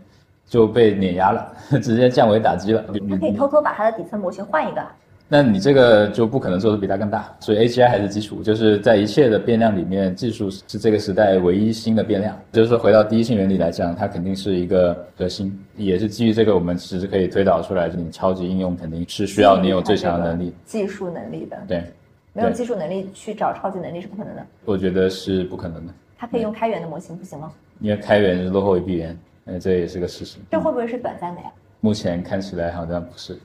[0.48, 1.46] 就被碾压了，
[1.80, 2.84] 直接降维打击了。
[2.92, 4.82] 你可以偷偷把它的底层模型换一个。
[5.28, 7.32] 那你这个就不可能做的比它更大。
[7.38, 12.36] 所以 AGI 还是基础，就是在一切的变量里面，技术是这个时代唯一新的变量。
[12.50, 21.56] 就是说，回到第一性原理来讲，它肯定是一个核心，也是基于这个，我们其实可以推导出来，就你超级应用肯定是需要你有最强的能力，技术能力的。
[21.68, 21.84] 对，
[22.32, 24.46] 没有技术能力去找超级能力是不可能的。
[24.64, 25.92] 我觉得是不可能的。
[26.16, 27.52] 它可以用开源的模型，不行吗？
[27.80, 29.18] 因为开源是落后于闭源。
[29.46, 30.38] 哎，这也是个事实。
[30.50, 31.50] 这会不会是短暂的呀？
[31.80, 33.38] 目前看起来好像不是。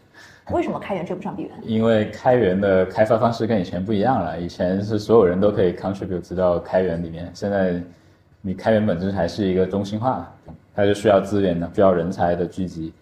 [0.51, 1.51] 为什么开源追不上闭源？
[1.63, 4.39] 因为开源的开发方式跟以前不一样了。
[4.39, 7.81] 以前是所有人都可以 contribute 到开源里面，现在
[8.41, 10.31] 你开源本质还是一个中心化，
[10.75, 12.93] 它就需要资源的，需要人才的聚集，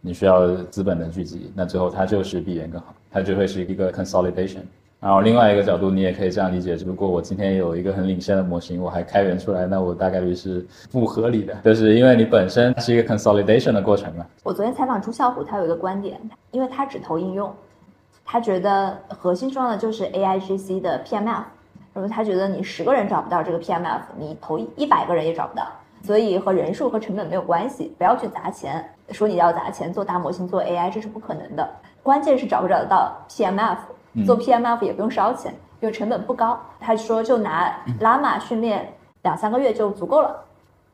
[0.00, 4.60] 你需要资本的聚集，那最后它就是闭源更好，它就会是一个 consolidation。
[5.02, 14.24] 然后另外一个角度，你也可以这样理解：，如果我今天有一个很领先的模型，我还开源出来，那我大概率是不合理的，就是因为你本身是一个 consolidation 的过程嘛。
[14.44, 16.20] 我昨天采访朱啸虎，他有一个观点，
[16.52, 17.52] 因为他只投应用，
[18.24, 21.42] 他觉得核心重要的就是 AIGC 的 PMF，
[21.94, 25.66] 那么他觉得你十个人找不到这个 PMF，你投一百个人也找不到，
[26.04, 31.68] 所以和人数和成本没有关系，不要去砸钱，说你要砸钱做大模型做 AI，这是不可能的，
[32.04, 33.78] 关键是找不找得到 PMF。
[34.26, 36.60] 做 PMF 也不用烧钱，因为成本不高。
[36.78, 38.88] 他说就拿 Llama 训练
[39.22, 40.36] 两三个月就足够了。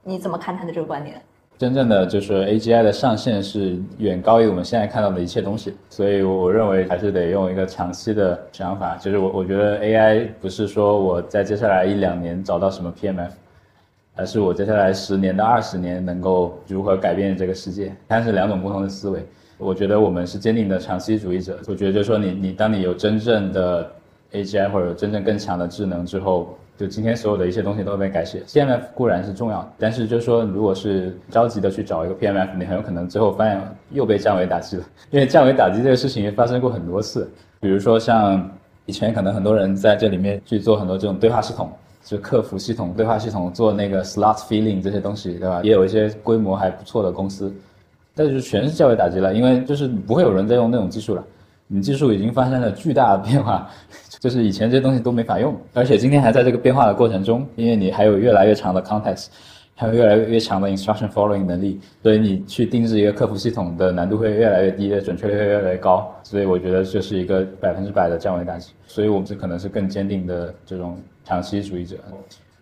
[0.03, 1.21] 你怎么看他的这个观点？
[1.59, 8.97] 真正的就是 AGI 的上限是远高于我们现在看到的一切东西，所以我认为还是得用一个长期的想法。
[8.97, 13.33] 就是我我觉得 AI 不是说我在接下来一两年找到什么 PMF，
[14.15, 17.93] 而是我接下来十年到二十年能够如何改变这个世界。
[18.09, 19.27] 它是两种不同的思维。
[19.59, 21.59] 我觉得我们是坚定的长期主义者。
[21.67, 23.91] 我觉得就是说，你你当你有真正的
[24.33, 28.41] AGI 或者真正更强的智能之后，就今天所有的一些东西都会被改写。
[28.47, 34.85] PMF 固然是重要，但是就是说，如果是着急的去找一个 PMF，你很有可能最后发现又被降维打击了。
[35.11, 37.29] 因为降维打击这个事情也发生过很多次。
[37.61, 38.49] 比如说像
[38.87, 41.69] 以前可能很多人在这里面去做很多这种对话系统，
[42.05, 45.61] 就客服系统、对话系统做那个 slot filling 这些东西，对吧？
[45.65, 47.53] 也有一些规模还不错的公司。
[48.19, 51.25] 但是全是降维打击了，因为就是不会有人再用那种技术了，
[51.69, 53.71] 你技术已经发生了巨大的变化，
[54.19, 59.29] 就是以前这些东西都没法用，而且今天还在这个变化的过程中，因为你还有越来越长的 context，
[59.77, 66.13] 还有越来越强的 instruction following 能力，所以你去定制一个客服系统的难度会越来越低，准确率会越来越高。
[66.25, 68.73] 所以我觉得这是一个百分之百的降维打击。
[68.89, 71.97] 所以我们这可能是更坚定的这种长期主义者。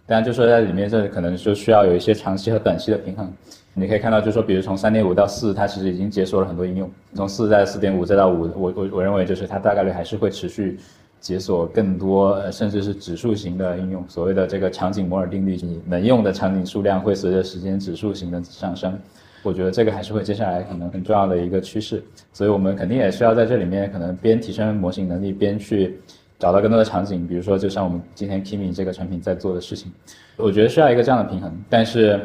[0.07, 3.33] 当然，就说在里面，这可能就需要有一些长期和短期的平衡。
[3.79, 6.91] 你可以看到，就是说比如从三点五到四，它其实已经解锁了很多应用。
[7.13, 10.79] 从四在四点五再到五，我我我认为就是它大概率还是会持续
[11.21, 14.03] 解锁更多，甚至是指数型的应用。
[14.09, 18.99] 所谓的这个场景摩尔定律，你能用的场景数量会随着时间指数型的上升。
[19.43, 22.03] 我觉得这个还是会接下来可能很重要的一个趋势。
[22.33, 26.01] 所以我们肯定也需要在这里面可能边提升模型能力，边去。
[26.39, 29.91] 找到更多的场景，比如说，就像我们今天 Kimi 这个产品在做的事情，
[30.37, 31.51] 我觉得需要一个这样的平衡。
[31.71, 32.21] 但是，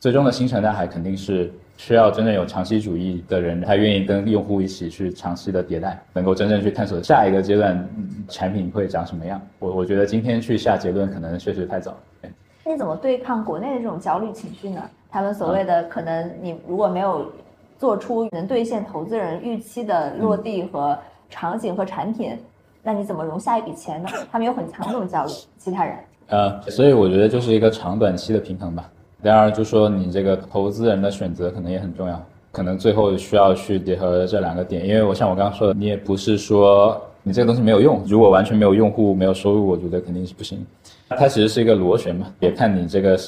[0.00, 7.88] 最终的新陈代谢肯定是需要真正有长期主义的人，他愿意跟用户一起去长期的迭代，能够真正去探索下一个阶段
[8.28, 9.40] 产品会长什么样。
[9.58, 11.96] 我我觉得今天去下结论可能确实太早。
[12.64, 14.82] 你怎么对抗国内的这种焦虑情绪呢？
[15.10, 17.32] 他们所谓的可能你如果没有
[17.76, 20.96] 做出能兑现投资人预期的落地和
[21.28, 22.38] 场景和产品。
[22.82, 24.08] 那你怎么融下一笔钱呢？
[24.30, 25.96] 他们有很强这种焦虑，其他人。
[26.28, 28.88] 呃，所以我觉得就是一个长短期的平衡吧。
[29.22, 34.86] 第二，就说你这个投资人的选择可能也很重要，可能最后需要去结合这两个点。
[34.86, 40.64] 因为我像我刚刚说的，你也不是说你这个东西没有用，如果完全没有用户、没有收入，我觉得肯定是不行。
[41.08, 43.18] 它其实是一个螺旋嘛，也看你这个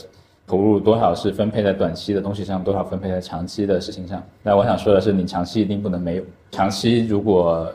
[0.47, 4.23] 投入多少是分配在短期的东西上，多少分配在长期的事情上。
[4.43, 7.71] 那我想说的是，你长期一定不能没有，长期如果。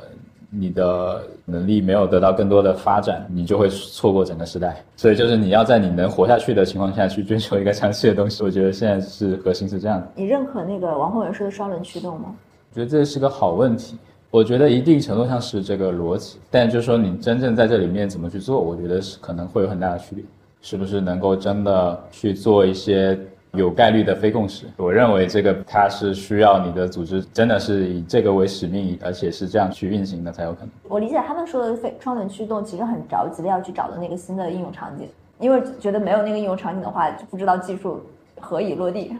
[0.57, 4.83] 你的能力没有得到更多的发展，你就会错过整个时代。
[4.95, 8.43] 所以就是你要在你能活下去的情况下去追求一个长期的东西。
[8.43, 10.07] 我觉得现在是核心是这样的。
[10.15, 12.35] 你认可那个王宏伟说的双轮驱动吗？
[12.71, 13.97] 我觉得这是个好问题。
[14.31, 20.23] 我觉得一定程度上是这个逻辑，但就是说你真正在这里面怎么去做，我觉得是可能会有很大的区别。
[20.61, 23.17] 是不是能够真的去做一些？
[23.55, 30.69] 有概率的非共识，我认为这个它是需要你的组织真的是以这个为使命，而且是这样去运行的才有可能。
[30.87, 38.01] 我理解他们说的非双轮驱动，其实很着急的要去找到那个新的应用场景，因为觉得没有那个应用场景的话，就不知道技术
[38.39, 39.15] 何以落地。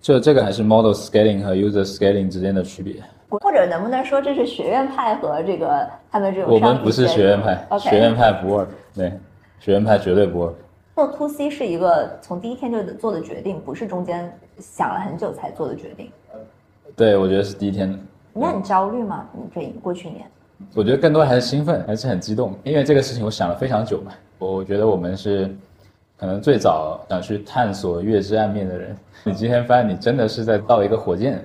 [0.00, 2.94] 就这个还是 model scaling 和 user scaling 之间的区别，
[3.28, 6.54] 或者能不能说这是学院派和这个他们这种？
[6.54, 9.12] 我们不是学院派，学院派不 work，对，
[9.58, 10.52] 学院派绝对不 work。
[11.00, 16.10] 做 to C 是一个从第一天就做的决定，不是中间想了很久才做的决定。
[16.94, 17.98] 对，我觉得是第一天。
[18.34, 19.26] 你很焦虑吗？
[19.32, 20.26] 你这过去一年？
[20.74, 24.12] 我觉得更多还是兴奋，还是很激动，因为这个事情我想了非常久嘛。
[24.36, 25.50] 我我觉得我们是
[26.18, 28.94] 可能最早想去探索月之暗面的人。
[29.24, 31.42] 你今天发现你真的是在造一个火箭。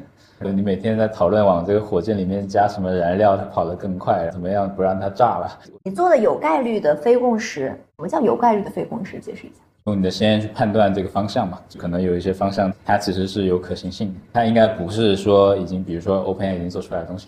[0.51, 5.59] 你每天在讨论往这个火箭里面加什么燃料，它跑得更快，怎么样不让它炸了？
[5.83, 9.19] 你做的有概率的非共识，什么叫有概率的非共识？
[9.19, 9.61] 解释一下。
[9.85, 17.27] 用你的先验去判断这个方向嘛，可能有一些方向它其实是有可行性的，它应该不是说已经，比如说 OpenAI 已经做出来的东西，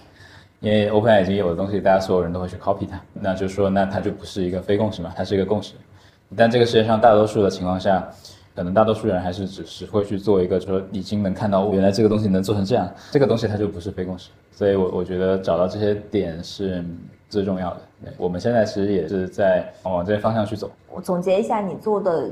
[0.59, 5.73] 因为 OpenAI 已经有的东西，大家所有人都会去 copy 它，那就是说那它就不是一个非共识嘛，它是一个共识。
[6.35, 8.07] 但这个世界上大多数的情况下。
[8.57, 14.31] 可能大多数人还是只是会去做一个，说已经能看到原来这个东西能做成这样，这个东西它就不是非共识。
[14.51, 16.83] 所以，我我觉得找到这些点是
[17.29, 17.81] 最重要的。
[18.17, 20.71] 我们现在其实也是在往这些方向去走。
[20.91, 22.31] 我总结一下，你做的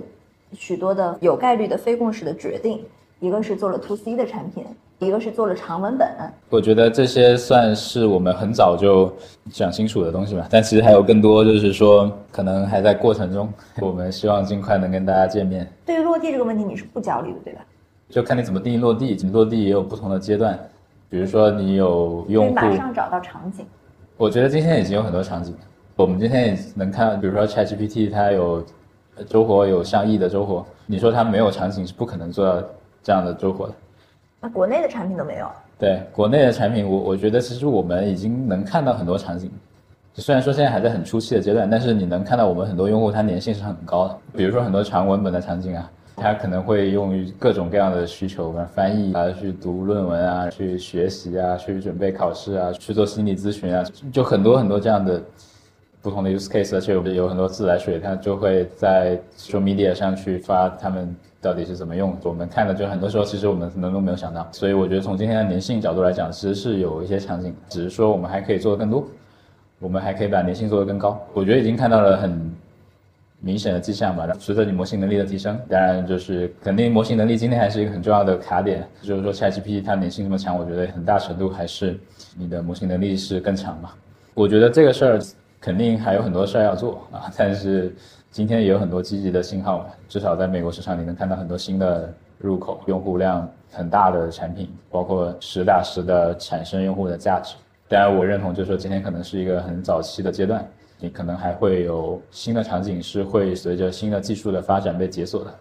[0.53, 2.83] 许多的有概率的非共识的决定，
[3.19, 4.65] 一个是做了 to C 的产品。
[4.99, 6.07] 一个是做了长文本，
[6.49, 9.11] 我觉得这些算是我们很早就
[9.51, 10.47] 想清楚的东西吧。
[10.49, 13.51] 但其实还有更多，就是说可能还在过程中。
[13.81, 15.69] 我们希望尽快能跟大家见面。
[15.85, 17.61] 对于落地这个问题，你是不焦虑的，对吧？
[18.09, 19.15] 就看你怎么定义落地。
[19.33, 20.57] 落地也有不同的阶段，
[21.09, 23.65] 比如说你有用户马上找到场景。
[24.15, 25.53] 我觉得今天已经有很多场景。
[25.97, 28.63] 我们今天也能看，比如说 ChatGPT，它有
[29.27, 30.65] 周活有上亿的周活。
[30.85, 32.65] 你说它没有场景是不可能做到
[33.03, 33.73] 这样的周活的。
[34.47, 35.47] 国内的产品都没有。
[35.77, 39.51] 对，国内的产品，我我觉得其实我们已经能看到很多场景。
[40.13, 44.17] 虽然说现在还在很初期的阶段，但是你能看到我们很多用户他粘性是很高的。
[44.37, 53.83] 比如说很多长文本的场景啊，它可能会用于各种各样的需求，比如翻译啊，去读论文啊，去学习啊，去准备考试啊，去做心理咨询啊，
[54.13, 55.21] 就很多很多这样的
[56.01, 61.13] 不同的 use case，而且我们有很多自来水，它就会在 social media 上去发他们。
[61.45, 62.17] 到底是怎么用？
[62.23, 64.47] 我们看的就很多时候，其实我们可能都没有想到。
[64.51, 69.07] 所以我觉得从今天的粘性角度来讲，其实是有一些场景，只是说我们还可以做的更多，
[69.77, 71.23] 我们还可以把粘性做得更高。
[71.35, 72.51] 我觉得已经看到了很
[73.41, 74.27] 明显的迹象吧。
[74.39, 78.83] 随着你模型能力的提升，当然就是肯定模型能力今天还是一个很重要的卡点。
[79.03, 81.95] 就是说，ChatGPT 它粘性这么强，我觉得很大程度还是
[82.35, 83.91] 你的模型能力是更强嘛。
[84.33, 85.19] 我觉得这个事儿
[85.61, 87.93] 肯定还有很多事儿要做啊，但是。
[88.35, 97.55] 今天也有很多积极的信号，至少在美国市场你能看到很多新的入口，用户量很大的产品，包括实打实的产生用户的价值。
[97.87, 100.67] 当然，我认同就是说今天可能是一个很早期的阶段，
[100.99, 105.55] 你可能还会有新的场景是会随着新的技术的发展被解锁的。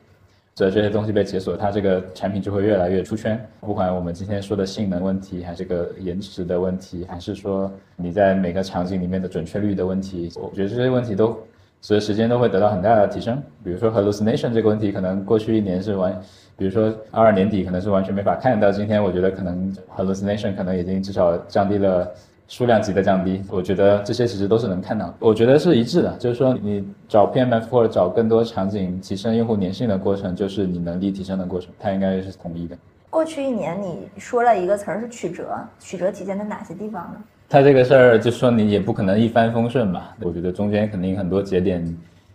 [0.57, 3.41] 所以这些东西被解锁，它这个产品就会越来越出圈。
[3.61, 11.39] 不管我们今天说的性能问题，还是个延迟的问题，还是说你在每个场景里面的准确率的问题，我觉得这些问题都
[11.85, 13.37] 随着时间都会得到很大的提升。
[13.63, 16.19] 比如说 hallucination 这个问题，可能过去一年是完，
[16.57, 22.11] 比如说二二年底可能是完全没法看到，今天我觉得可能 hallucination 可能已经至少降低了。
[22.47, 26.15] 数量级的降低，我觉得这些其实都是能看到，我觉得是一致的。
[26.19, 32.77] 就是说，你找 PMF 或者找更多场景提升用户粘性的过程，就是你能力提升的过程，它应该是统一的。
[33.09, 37.25] 过去一年，你说了一个词儿是曲折，曲折体现在哪些地方呢？
[37.55, 40.17] 它这个事儿就说你也不可能一帆风顺吧？
[40.21, 41.87] 我觉得中间肯定很多节点，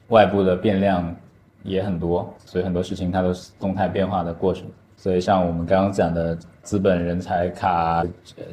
[0.07, 1.13] 外部的变量
[1.61, 4.65] 也很多，所以很多事情它都是动态变化的过程。
[4.95, 8.01] 所以像我们刚刚讲的资本、人才、卡、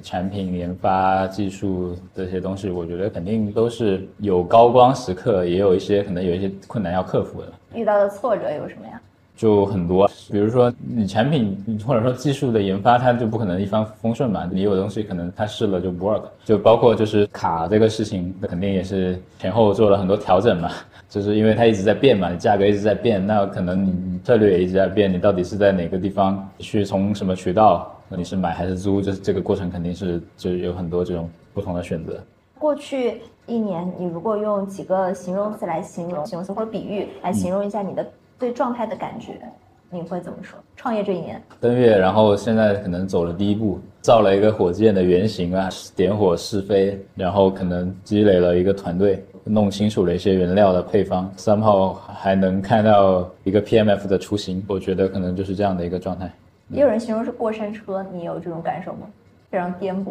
[0.02, 7.52] 产品研发、技术这些东西，我觉得肯定都是有高光时刻，也有一些可能有一些困难要克服的。
[7.76, 9.00] 遇到的挫折有什么呀？
[9.36, 14.48] 就很多，比如说你产品或者说技术的研发，它就不可能一帆风顺嘛。
[14.50, 20.70] 你有东西可能它试了就不 work，就包括就是卡这个事情，那肯定也是前后做了很多调整嘛。
[21.08, 32.18] 就是因为它一直在变嘛，价格一直在变，那可能你策略也一直在变，你到底是在哪个地方去从什么渠道，你是买还是租，这这个过程肯定是就有很多这种不同的选择。
[32.58, 38.04] 过去一年，你如果用几个形容词来形容，形容词或者比喻来形容一下你的。
[38.38, 39.32] 对状态的感觉，
[39.90, 40.58] 你会怎么说？
[40.76, 56.30] 创业这一年，登月，然后现在可能走了第一步，造了一个火箭的原型啊，点火试飞，然后可能积累了一个团队，弄清楚了一些原料的配方，三号还能看到一个 PMF 的雏形，我觉得可能就是这样的一个状态。
[56.68, 59.06] 也有人形容是过山车，你有这种感受吗？
[59.50, 60.10] 非常颠簸。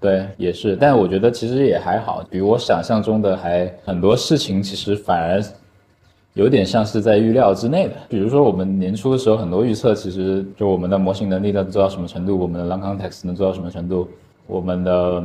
[0.00, 5.40] 对，也是，但我觉得其实也还好，比我想象中的还很多事情，其实反而。
[6.34, 14.08] 有点像是在预料之内的，比如说我们年初的时候很多预测，其实就我们的模型能力能做到什么程度，我们的 long context 能做到什么程度，
[14.46, 15.22] 我们的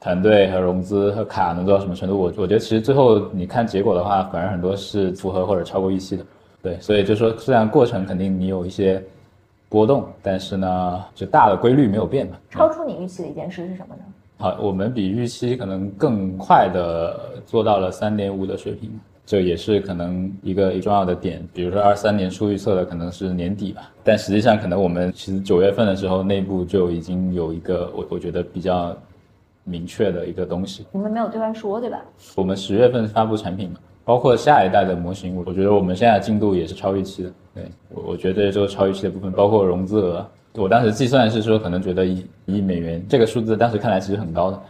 [0.00, 6.24] 团队和融资和卡能做到什么程度，我我觉得其实最后你看结果的话，反而很多是符合或者超过预期的。
[6.62, 9.02] 对，所以就说虽然过程肯定你有一些
[9.68, 12.36] 波动，但是呢，就大的规律没有变嘛。
[12.50, 14.02] 超出你预期的一件事是什么呢？
[14.38, 18.90] 好，我们比预期可能更快的做到了三点五的水平。
[19.30, 28.92] 这也是可能一个一重要的点，比如说二三年初预测的可能是年底吧，但实际上可能我们其实九月份的时候内部就已经有一个我我觉得比较
[29.62, 30.84] 明确的一个东西。
[30.90, 32.02] 你们没有对外说对吧？
[32.34, 37.32] 我们十月份发布产品嘛，包括下一代的模型，我我觉得我们现在进度也是超预期的。
[37.54, 44.60] 对我我觉得这个超预期的部分，包括融资额，我当时计算是说可能觉得一一亿美元这个数字，当时看来其实很高的。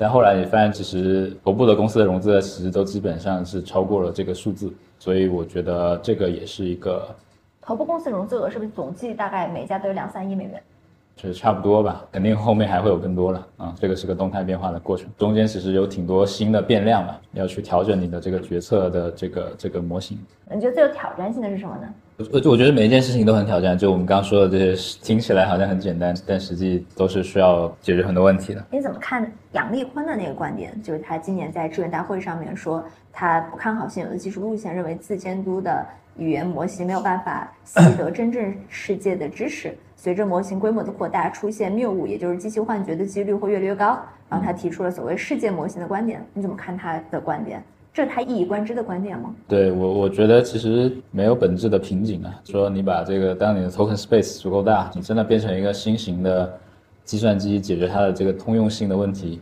[0.00, 7.12] 但后来你发现，其实头部的公司的融资其实都基本上是超过了这个数字，所以我觉得这个也是一个
[7.60, 10.62] 头部公司融资额是不是总计大概每家都有两三亿美元？
[11.18, 13.74] 就是差不多吧，肯定后面还会有更多了啊！
[13.80, 20.16] 这个是个动态变化的过程，中间其实有挺多新的变量吧，要去调整你的这个决策的这个这个模型。
[20.54, 21.92] 你觉得最有挑战性的是什么呢？
[22.32, 28.64] 我我觉得每一件事情都很挑战，就我们刚刚说的这些，听起来好像很简单，但实际都是需要解决很多问题的。
[28.70, 30.80] 你怎么看杨立坤的那个观点？
[30.84, 35.84] 就是他今年在智源大会上面说，他不看好现有的技术路线，认为自监督的
[36.16, 39.76] 语言模型没有办法习得真正世界的知识。
[40.00, 43.98] 随着模型规模的扩大，出现谬误，也就是机器幻觉的几率会越来越高。
[44.30, 47.60] 然后他提出了所谓世界模型的观点，你怎么看他的观点？
[47.92, 49.34] 这是他一以贯之的观点吗？
[49.48, 52.32] 对我，我觉得其实没有本质的瓶颈啊。
[52.44, 56.56] 说你把这个，当你的 token space 足够大，你真的变成一个新型的
[57.04, 59.40] 计算机，解决它的这个通用性的问题，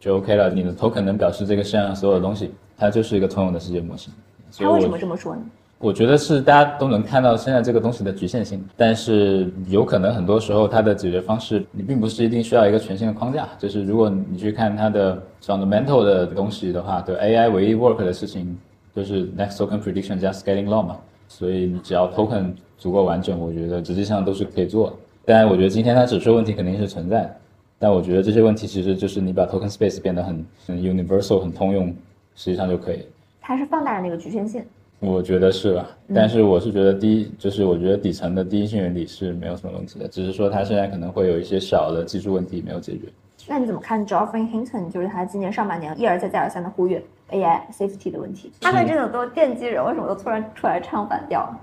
[0.00, 0.48] 就 OK 了。
[0.48, 4.14] 你的 token 能表示这个世界上所有的东西，它就是一个通用的世界模型。
[4.56, 5.42] 他为什么这么说呢？
[5.84, 13.46] 我觉得是大家都能看到现在这个东西的局限性，但是有可能很多时候它的解决方式，你并不是一定需要一个全新的框架。
[13.58, 18.56] 就是如果你去看它的 fundamental 的东西的话，对 AI 唯一 work 的事情
[18.96, 20.96] 就是 next token prediction 加 scaling law 嘛。
[21.28, 24.98] 所以你只要 token 足够完整，我觉得实际上都是可以做。
[25.26, 27.30] 当然，我觉得今天它指数问题肯定是存在，
[27.78, 31.94] 但我觉得这些问题其实就是你把 token space 变得很很 universal 很通用，
[32.34, 33.04] 实际上就可以。
[33.42, 34.64] 它是放大了那个局限性。
[35.00, 43.00] 我觉得是吧，但是我是觉得第一就是我觉得底层的第一性原理是没有什么问题的，只是说它现在可能会有一些小的技术问题没有解决。
[43.46, 44.90] 那你怎么看 Geoffrey Hinton？
[44.90, 48.50] 就是他今年上半年一而再再而三的呼吁 AI safety 的问题。
[48.62, 51.54] 他们这种都奠基人，为什么都突然出来唱反调？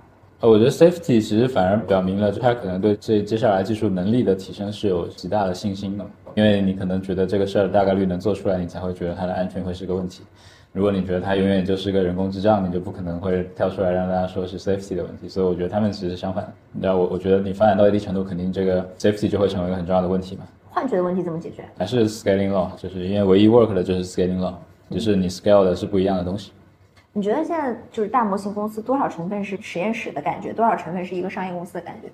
[0.41, 6.05] 呃，我觉得 safety 其实反而表明了他可能对这接下来技术能力的提升是有极大的信心的，
[6.35, 10.21] 因为你可能觉得这个事儿大概率能做出来，你才会觉得它的安全会是个问题。
[10.73, 15.27] 如果你觉得它永远就是个人工智障，你就不可能会跳出来让大家说是 safety 的问题。
[15.27, 16.51] 所以我觉得他们其实相反。
[16.79, 20.43] 然后我我觉得你发展到一定程度，肯定这个 safety 就会成为一个很重要的问题嘛。
[20.69, 21.65] 幻觉的问题怎么解决？
[21.77, 24.53] 还是 scaling law，就是因为唯一 work 的就是 scaling law，
[24.89, 26.53] 就是你 scale 的是不一样的东西。
[27.11, 32.07] 你觉得现在就是大模型公司多少成分是实验室的感觉，多少成分是一个商业公司的感觉？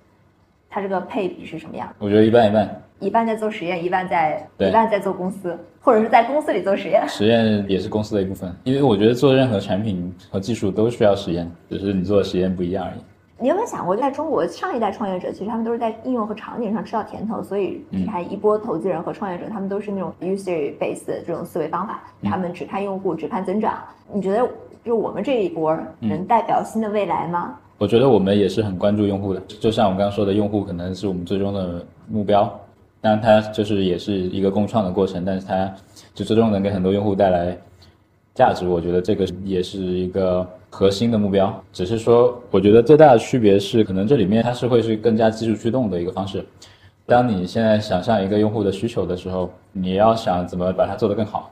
[0.68, 1.88] 它这个配比是什么样？
[2.00, 7.04] 我觉得一半一半，一半在做实验，一半在一半在做公司，或者是在公司里做实验。
[7.08, 13.00] 实验也是公司的一部分，因为我觉得做任何产品和技术都需要实验，只是你做的实验不一样而已。
[13.40, 23.78] 你有没有想过，在中国上一代创业者，其实他们都是在应用和场景上吃到甜头，所以你看一波投资人和创业者，他们都是那种 user base 的这种思维方法，他们只看用户，只看增长。
[24.12, 24.50] 你觉得
[24.84, 27.56] 就我们这一波能代表新的未来吗？
[27.78, 32.60] 我觉得我们也是很关注用户的，就像我刚刚说的，用户可能是我们最终的目标，
[33.00, 35.74] 当然它就是也是一个共创的过程，但是它
[36.14, 37.58] 就最终能给很多用户带来
[38.34, 41.64] 价值，我觉得这个也是一个核心的目标。
[41.72, 46.46] 只是说，我觉得最大的区别是，可能这里面它是会是更加技术驱动的一个方式。
[47.06, 51.50] 当你现在想象一个用户的需求的时候，你要想怎么把它做得更好。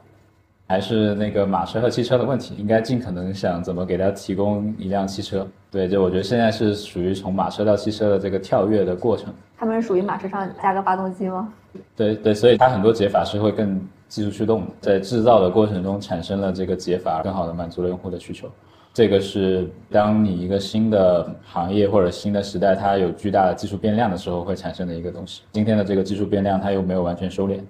[0.67, 5.47] 还是那个马车和汽车的问题，应该尽可能想怎么给他提供一辆汽车。
[5.69, 9.33] 对，就我觉得现在是属于从马车到汽车的这个跳跃的过程。
[9.57, 11.53] 他们是属于马车上加个发动机吗？
[11.95, 18.49] 对对，所以它很多解法是会更技术驱动，在制造的过程中产生了这个解法，更好的满足了用户的需求。
[18.93, 25.41] 这个是当你一个新的行业或者新的时代，它有巨大的技术变量的时候会产生的一个东西。
[25.51, 27.65] 今天的这个技术变量它又没有完全收敛，因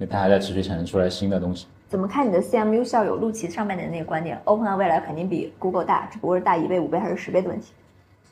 [0.00, 1.66] 为它还在持续产生出来新的东西。
[1.88, 7.72] 怎么看你的 CMU 校友陆琪上面的那个观点？OpenAI 未来肯定比 Google 大，只不过是大一倍、五倍还是十倍的问题。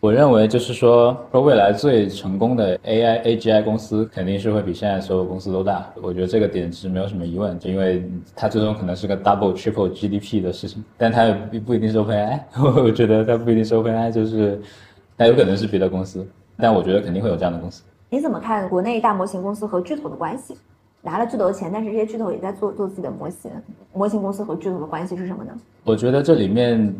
[0.00, 5.88] 我认为就是说，说未来最成功的 AI AGI 公司肯定是会比现在所有公司都大。
[6.02, 12.40] 我觉得这个点其实没有什么疑问，就因为它最终可能是个 double triple GDP 的事情，但它也不不一定是 OpenAI。
[12.84, 14.60] 我觉得它不一定是 OpenAI，就是
[15.16, 16.26] 它有可能是别的公司，
[16.58, 17.84] 但我觉得肯定会有这样的公司。
[18.10, 20.54] 你怎么看国内大模型公司和巨头的关系？
[21.04, 23.50] 拿了巨头的钱，但是这些巨头也在做做自己的模型。
[23.92, 25.52] 模型公司和巨头的关系是什么呢？
[25.84, 26.92] 我觉得这里面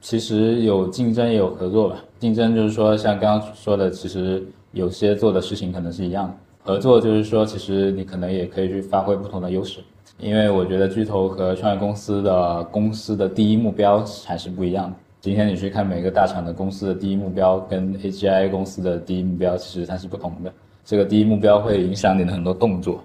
[0.00, 1.96] 其实有竞争也有合作吧。
[2.18, 6.34] 竞争就是说，像刚刚说的，其实有些做的事情可能是一样的。
[6.64, 9.80] 合作就是说，其实你可能也可以去发挥不同的优势。
[10.18, 14.96] 因为我觉得巨头和创业公司的公司的第一目标还是不一样的。
[15.20, 20.52] 今天你去看每个大厂的公司的第一目标，跟 AGI 公司的第一目标其实它是不同的。
[20.84, 23.00] 这个第一目标会影响你的很多动作。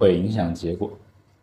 [0.00, 0.90] 会影响结果，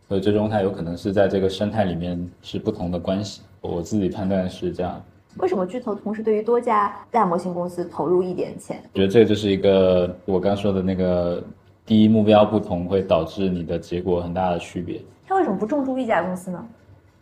[0.07, 3.43] 所以最终它有可能是在这个生态里面是不同的关系。
[3.61, 4.99] 我自己判断是这样。
[5.37, 8.81] 为什么巨头同时对于多家大模型公司投入一点钱？
[8.93, 11.43] 我觉得这个就是一个我刚说的那个
[11.85, 14.99] 第一目标不同，会导致你的结果很大的区别。
[15.27, 16.67] 他为什么不重注一家公司呢？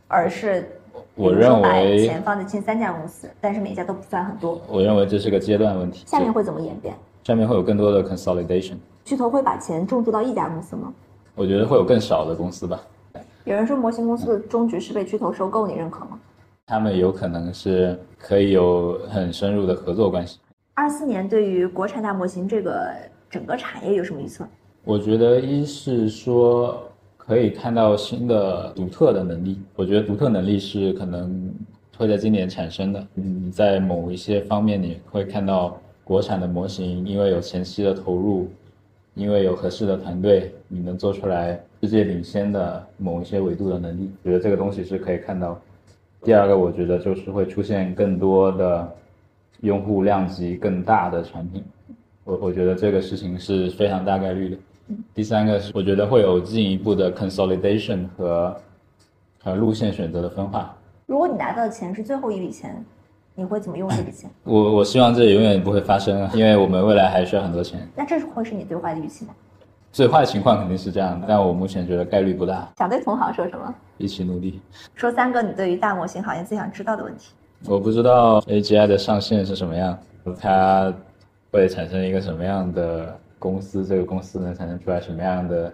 [0.07, 0.69] 而是
[1.15, 4.61] 我认为钱放在前三家公司，但是每家都不算很多。
[4.69, 6.05] 我认为这是个阶段问题。
[6.07, 6.95] 下面会怎么演变？
[7.25, 8.75] 下面会有更多的 consolidation。
[9.03, 10.93] 巨头会把钱重注到一家公司吗？
[11.35, 12.81] 我觉得会有更少的公司吧。
[13.43, 16.19] 有人说模型公司的终局是被巨头收购，你认可吗？
[16.65, 20.39] 他们有可能是可以有很深入的合作关系。
[20.73, 22.91] 二四年对于国产大模型这个
[23.29, 24.47] 整个产业有什么预测？
[24.83, 26.81] 我觉得一是说
[27.17, 29.61] 可以看到新的独特的能力。
[29.75, 31.53] 我觉得独特能力是可能
[31.97, 33.07] 会在今年产生的。
[33.15, 38.49] 嗯，在某一些方面你会看到国产的模型，因为有前期的投入。
[39.15, 45.59] 因为有合适的团队，你能做出来世界领先的某一些维度的能力，觉得这个东西是可以看到。
[46.21, 48.95] 第二个，我觉得就是会出现更多的
[49.61, 51.63] 用户量级更大的产品，
[52.23, 54.57] 我我觉得这个事情是非常大概率的。
[55.13, 58.55] 第三个是，我觉得会有进一步的 consolidation 和
[59.41, 60.75] 和路线选择的分化。
[61.05, 62.83] 如果你拿到的钱是最后一笔钱。
[63.35, 64.29] 你会怎么用这笔钱？
[64.43, 67.85] 我我希望这永远不会发生啊，因为我们未来还需要很多钱。
[67.95, 69.35] 那这是会是你最坏的预期吗？
[69.91, 72.69] 最坏的情况肯定是这样的，但我目前觉得概率不大。
[72.77, 73.75] 想对同行说什么？
[73.97, 74.61] 一起努力。
[74.95, 77.33] 说三个你对于大模型行业最想知道的问题。
[77.65, 79.97] 我不知道 AGI 的上线是什么样，
[80.39, 80.93] 它
[81.51, 85.73] 会产生一个什么样的公司，这个公司能产生出来什么样的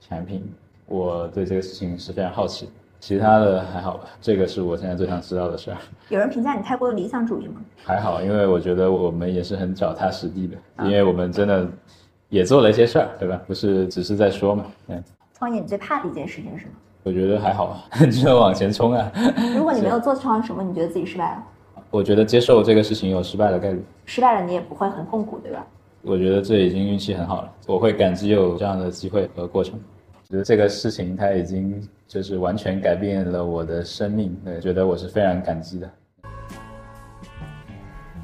[0.00, 0.46] 产品？
[0.86, 2.72] 我对这个事情是非常好奇的。
[3.00, 5.76] 其他的还好吧，这个是我现在最想知道的事儿。
[6.08, 7.60] 有人评价你太过的理想主义吗？
[7.84, 11.66] 还好，因为我觉得我们也是很脚踏实地的，因为我们真的
[12.28, 13.40] 也做了一些事儿，对吧？
[13.46, 14.64] 不是只是在说嘛。
[14.88, 15.02] 嗯。
[15.38, 16.72] 创业你最怕的一件事情是什么？
[17.04, 19.10] 我觉得还好啊， 就往前冲啊。
[19.56, 21.44] 如果你没有做成什么，你觉得自己失败了？
[21.90, 23.82] 我觉得接受这个事情有失败的概率。
[24.04, 25.64] 失败了你也不会很痛苦，对吧？
[26.02, 29.78] 我觉得这已经运气很好了，我会感激有这样的机会和过程。
[30.30, 35.90] 觉得这个事情它已经就是完全改变了我的生命，对，觉得我是非常感激的。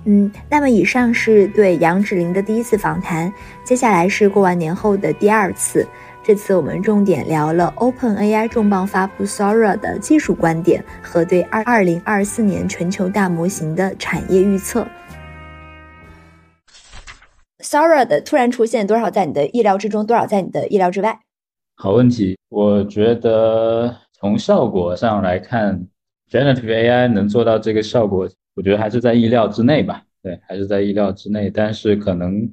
[0.05, 3.33] 嗯，那么以上是对杨芷玲的第一次访谈，
[3.65, 5.87] 接下来是过完年后的第二次。
[6.23, 14.87] 这次我们重点聊了 OpenAI 重磅发布 Sora 的技术观点和对二二零二四年全球大模型的产业预测。
[17.61, 21.21] Sora 的突然出现，多少在你的意料之中，多少在你的意料之外？
[21.77, 25.87] 好问题，我觉得从效果上来看
[26.31, 30.03] ，Generative AI 能做到这个效果，我觉得还是在意料之内吧。
[30.23, 32.51] 对，还是在意料之内，但是可能。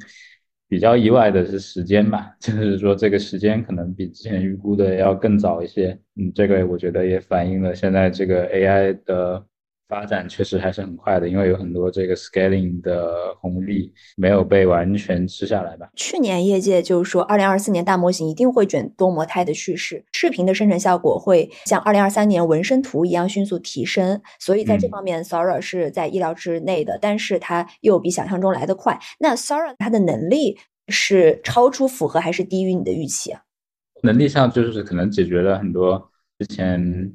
[0.72, 6.00] 比较意外的是时间吧，就是说这个时间可能比之前预估的要更早一些。
[6.16, 9.46] 嗯，这个我觉得也反映了现在这个 AI 的。
[9.92, 15.90] 发展确实还是很快的，因为有很多这个 scaling 的红利没有被完全吃下来吧。
[15.98, 28.98] 去年业界就是说，二零二四年大模型一定会卷多模态的叙事，视频的生成效果会像二零二三年纹身图一样迅速提升，所以在这方面 Sora 是在意料之内的，但是它又比想象中来得快。
[29.20, 33.42] 那 Sora 它的能力是超出符合还是低于你的预期啊？
[34.04, 37.12] 能力上就是可能解决了很多之前。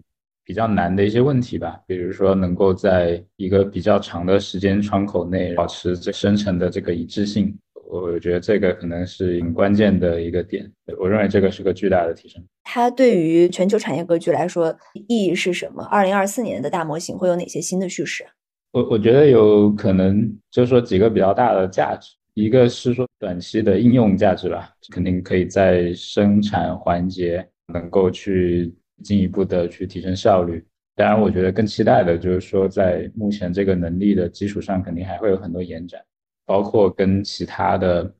[0.46, 7.52] 比较难的一些问题吧，比如说能够在一个比较长的时间窗口内保持这生成的这个一致性，
[7.90, 10.64] 我觉得这个可能是很关键的一个点。
[11.00, 12.40] 我认为这个是个巨大的提升。
[12.62, 14.72] 它对于全球产业格局来说
[15.08, 15.82] 意义是什么？
[15.82, 18.24] 二零二四年的大模型会有哪些新的叙事？
[18.70, 27.44] 我我觉得有可能就是说几个比较大的价值，一个是说短期的应用价值吧，肯定可以在生产环节
[27.74, 28.72] 能够去。
[29.02, 30.64] 进一步的去提升效率。
[30.94, 36.02] 当然，我觉得更期待的就是说，在目前这个能力的基础上，肯定还会有很多延展，
[36.46, 38.10] 包括跟其他的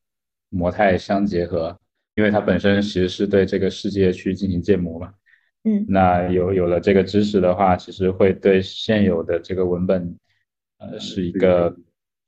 [0.50, 1.74] 模态相结合，
[2.16, 5.12] 因为它本身其实是对这个世界去进行建模嘛。
[5.64, 10.14] 嗯，那有有了这个知识的话，其实会对现有的这个文本，
[10.78, 11.74] 呃，是一个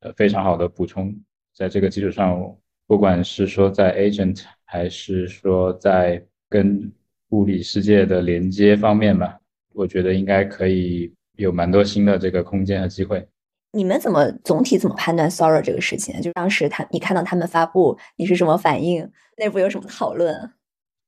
[0.01, 1.15] 呃非常好的补充。
[1.55, 2.41] 在这个基础上，
[2.87, 6.91] 不管是说在 agent，还是说在跟
[7.31, 9.39] 物理世界的连接方面吧，
[9.74, 13.26] 我觉得应该可以有蛮多新的这个空间和机会。
[13.72, 16.18] 你们怎么总体怎么判断 Sora 这个事情？
[16.22, 19.07] 就当时他你看到他们发布，你是什么反应？
[19.37, 20.35] 内部有什么讨论？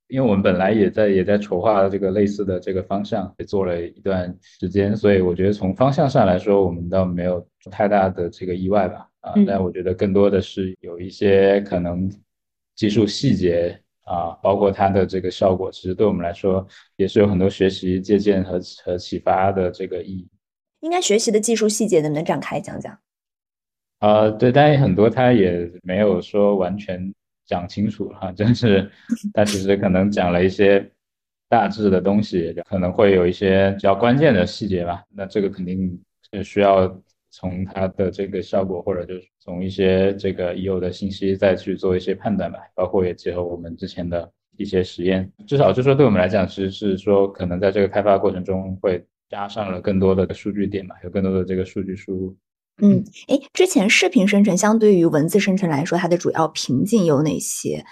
[0.08, 9.08] 因为我们本来也在也在筹划这个类似的这个方向，也做了一段时间，所以我觉得从方向上来说，我们倒没有太大的这个意外吧。
[9.20, 12.10] 啊，但我觉得更多的是有一些可能
[12.74, 13.80] 技术细节。
[14.04, 20.28] 啊，包括它的这个效果，其实对我们来说也是有很多学习、借鉴和和启发的这个意义。
[20.80, 22.98] 应该学习的技术细节能不能展开讲讲？
[24.00, 27.14] 呃，对，但很多他也没有说完全
[27.46, 28.90] 讲清楚哈，就是
[29.34, 30.90] 他其实可能讲了一些
[31.48, 35.04] 大致的东西，可能会有一些比较关键的细节吧。
[35.14, 36.00] 那这个肯定
[36.32, 37.00] 是需要。
[37.30, 52.36] 从它的这个效果，或者就是从一些这个已有的信息再去做一些判断吧，包括也结合我们之前的一些实验，至少就说对我们来讲，其实是说可能在这个开发过程中会加上了更多的数据点嘛，有更多的这个数据输入。
[52.82, 57.84] 嗯，哎，之前视频生成相对于文字生成来说，它的主要瓶颈有哪些？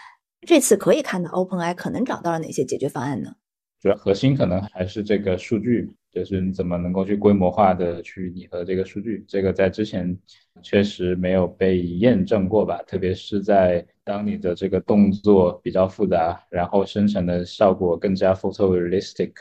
[0.46, 3.32] 这次可以看到 OpenAI 可能找到了哪些解决方案呢？
[3.80, 5.90] 主要核心可能还是这个数据。
[6.10, 10.18] 就是你怎么能够去规模化的去拟合这个数据，这个在之前
[10.62, 12.82] 确实没有被验证过吧？
[12.86, 19.32] 特别是在当你的这个动作比较复杂，然后生成的效果更加 photorealistic，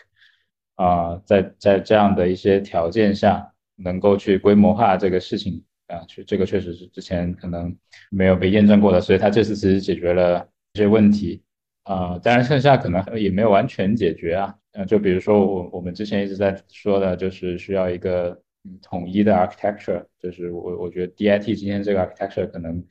[0.76, 7.76] 啊，在在这样的一些条件下，能够去规模化这个事情啊，去这个确实是之前可能
[8.12, 11.42] 没有被验证过的，所以它这次其实解决了这些问题。
[11.88, 14.54] 啊，当然剩下可能也没有完全解决啊。
[14.74, 18.38] 呃，就比如说我我们之前一直在说的，就是需要一个
[18.82, 20.04] 统一的 architecture。
[20.20, 22.84] 就是我我觉得 DIT 今天这个 architecture 可能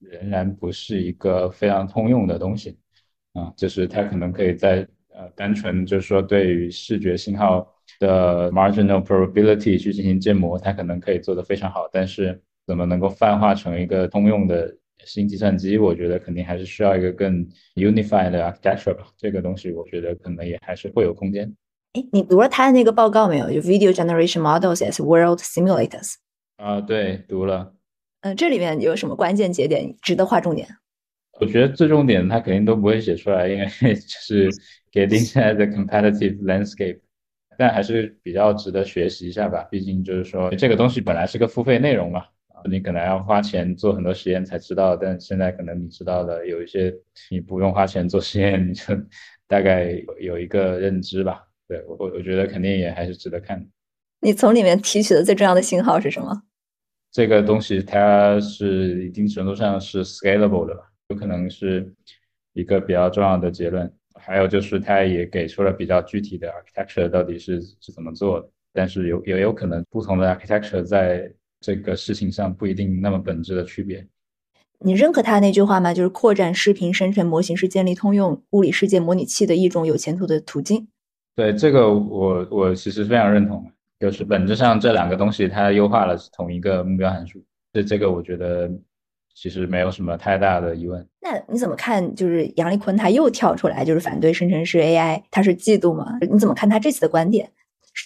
[0.00, 2.78] 仍然不是一个非常通用的东西
[3.32, 3.50] 啊。
[3.56, 7.66] 就是它可能可以在呃单纯就是说对于视觉信号
[7.98, 11.88] 的 marginal probability 去进行建模，它可能可以做得非常好。
[11.90, 14.76] 但是怎么能够泛化成一个通用的？
[15.04, 19.06] 新计算机，我觉得肯定还是需要一个更 unified 的 architecture 吧。
[19.16, 21.52] 这个东西，我觉得可能也还是会有空间。
[21.92, 23.50] 哎，你读了他的那个报告没有？
[23.50, 26.14] 就 Video Generation Models as World Simulators。
[26.56, 27.74] 啊，对，读了。
[28.22, 30.68] 嗯，这里面有什么关键节点值得划重点？
[31.40, 34.48] 我觉得最重点他肯定都不会写出来，因为就是
[34.92, 37.00] 给定现在的 competitive landscape，
[37.58, 39.66] 但还是比较值得学习一下吧。
[39.70, 42.24] 毕竟就是说这个东西本来是个付费内容嘛，
[42.70, 46.94] 你可能要花钱做很多实验才知道，但现在可能你知道的有一些
[47.30, 48.84] 你不用花钱做实验，你就
[49.48, 51.42] 大概有一个认知吧。
[51.68, 53.66] 对我我觉得肯定也还是值得看。
[54.20, 56.42] 你从里面提取的最重要的信号是什么？
[57.10, 60.82] 这个东西它是一定程度上是 scalable 的吧。
[61.08, 61.92] 有可能是
[62.54, 71.30] 一个比较重要的结论，还有就是它也给出了比较具体的 architecture 到底是是怎么做的，但是有也有可能不同的 architecture 在
[71.62, 74.06] 这个事情上不一定那么本质的区别。
[74.80, 75.94] 你认可他那句话吗？
[75.94, 80.88] 就是扩展视频生成模型是建立通用物理世界模拟器的一种有前途的途径。
[81.36, 83.64] 对这个我我其实非常认同，
[84.00, 88.70] 就是本质上这两个东西它优化了同一个目标函数，这这个我觉得。
[89.34, 91.08] 其实没有什么太大的疑问。
[91.22, 92.14] 那你怎么看？
[92.14, 96.18] 就是杨立坤他又跳出来，就是反对生成式 AI，他是嫉妒吗？
[96.30, 97.50] 你怎么看他这次的观点？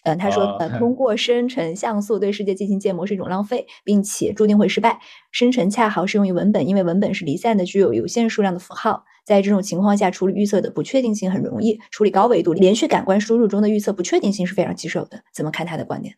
[0.04, 4.98] 嗯，他说，呃，通过生成像素对世界进行建模是一种浪费，并且注定会失败。
[5.30, 9.04] 生成恰好适用于文本，因为文本是离散的，具有有限数量的符号。
[9.24, 11.78] 在这种情况下，处理预测的不确定性很容易。
[11.90, 15.22] 处理高维度连续感官输入中的预测不确定性是非常棘手的。
[15.32, 16.14] 怎么看他的观点？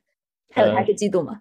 [0.51, 1.41] 还有他是嫉妒吗？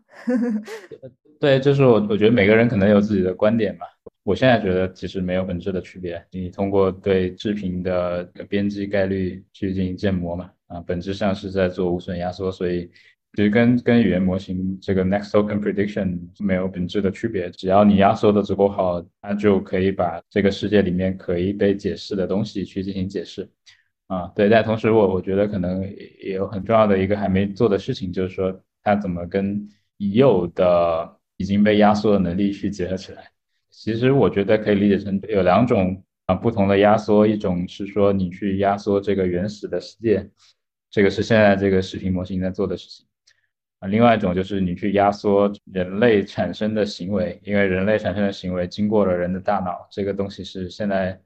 [1.39, 3.85] 对，就是我，我觉得每个人可能有自己的观点嘛。
[4.23, 6.21] 我现在觉得其实没有本质的区别。
[6.31, 12.89] 你通过对视频的编辑概率去进行建模嘛，啊，本质上是在做无损压缩，所以
[13.33, 17.49] 其实跟跟语言模型这个 next token prediction 没有本质的区别。
[17.51, 23.49] 只要你压缩的足够好，它就可以把这个世界里面可以被解释的东西去进行解释。
[24.07, 24.49] 啊，对。
[24.49, 29.67] 但同时，我我觉得可能也有很重要的一个还没做的事情，就是说它怎么跟
[29.97, 33.29] 已有的已经被压缩的能力去结合起来，
[33.69, 40.29] 其实我觉得可以理解成有两种啊不同的压缩，一种是说你去压缩这个原始的世界，
[40.89, 43.05] 这个是现在这个视频模型在做的事情
[43.79, 51.19] 啊，另外一种就是你去压缩人类产生的行为，因为人类产生的行为经过了人的大脑，这个东西是现在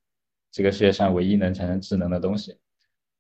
[0.52, 2.58] 这个世界上唯一能产生智能的东西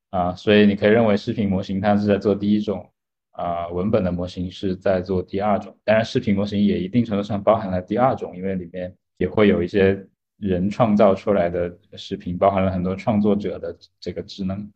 [0.09, 2.87] 啊，所以你可以认为视频模型它是在做第一种。
[3.33, 10.05] 啊，文本的模型是在做第二种，当然视频模型也一定程度上包含了第二种，因为里面也会有一些
[10.37, 14.69] 人创造出来的视频，包含了很多创作者的这个智能。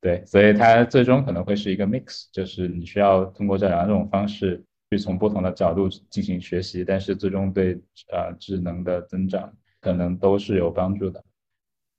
[0.00, 7.74] 对，所以它最终可能会是一个 mix，就是你需要通过这两种方式去从不同的角度进行学习，但是最终对
[8.10, 11.22] 呃智能的增长可能都是有帮助的。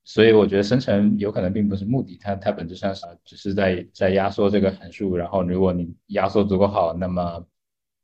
[0.04, 7.46] 所以我觉得生成有可能并不是目的，它它本质上是只是在在压缩这个函数，然后如果你压缩足够好，那么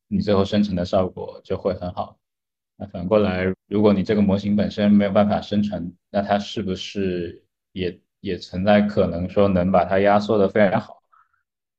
[0.07, 2.19] 你最后生成的效果就会很好。
[2.77, 11.01] 那反过来，如果你这个模型本身没有办法生成，那它是不是也也存在可能说能把它压缩的非常好？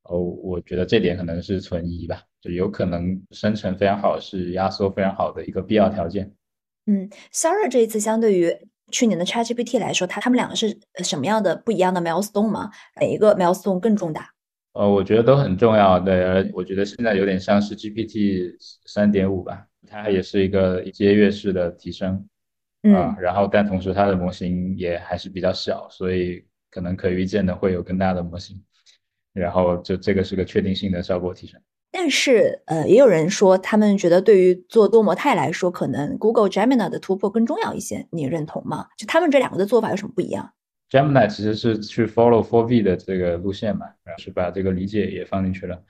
[0.05, 6.33] 哦，我觉得这点可能是存疑吧，就有可能生成非常好是压缩非常好的一个必要条件。
[6.87, 8.57] 嗯，Sara 这一次相对于。
[8.91, 10.75] 去年的 ChatGPT 来说，它它们两个是
[11.05, 12.71] 什么样的不一样的 milestone 吗？
[12.99, 14.31] 哪一个 milestone 更重大？
[14.73, 16.01] 呃，我觉得都很重要。
[16.01, 18.57] 对，我觉得现在有点像是 GPT
[18.87, 22.27] 三点五吧，它也是一个阶跃式的提升
[22.83, 23.17] 啊。
[23.21, 28.63] 然后，但同时它的模型也还是比较小，所以可能可预见的会有更大的模型。
[29.33, 31.61] 然后，就这个是个确定性的效果提升。
[31.91, 38.07] 但是，呃，也有人说，他们觉得对于做多模态来说，可能 Google Gemini 的突破更重要一些。
[38.11, 38.89] 你认同吗？
[38.99, 40.53] 就他们这两个的做法有什么不一样
[40.91, 45.83] ？Gemini 其实是去 follow Four V 的这个路线嘛，然后是把这个理解也放进去了。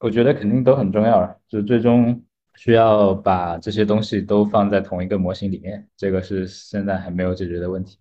[0.00, 2.22] 我觉得肯定都很重要，就最终
[2.64, 7.98] 需要把这些东西都放在同一个模型里面，这个是现在还没有解决的问题。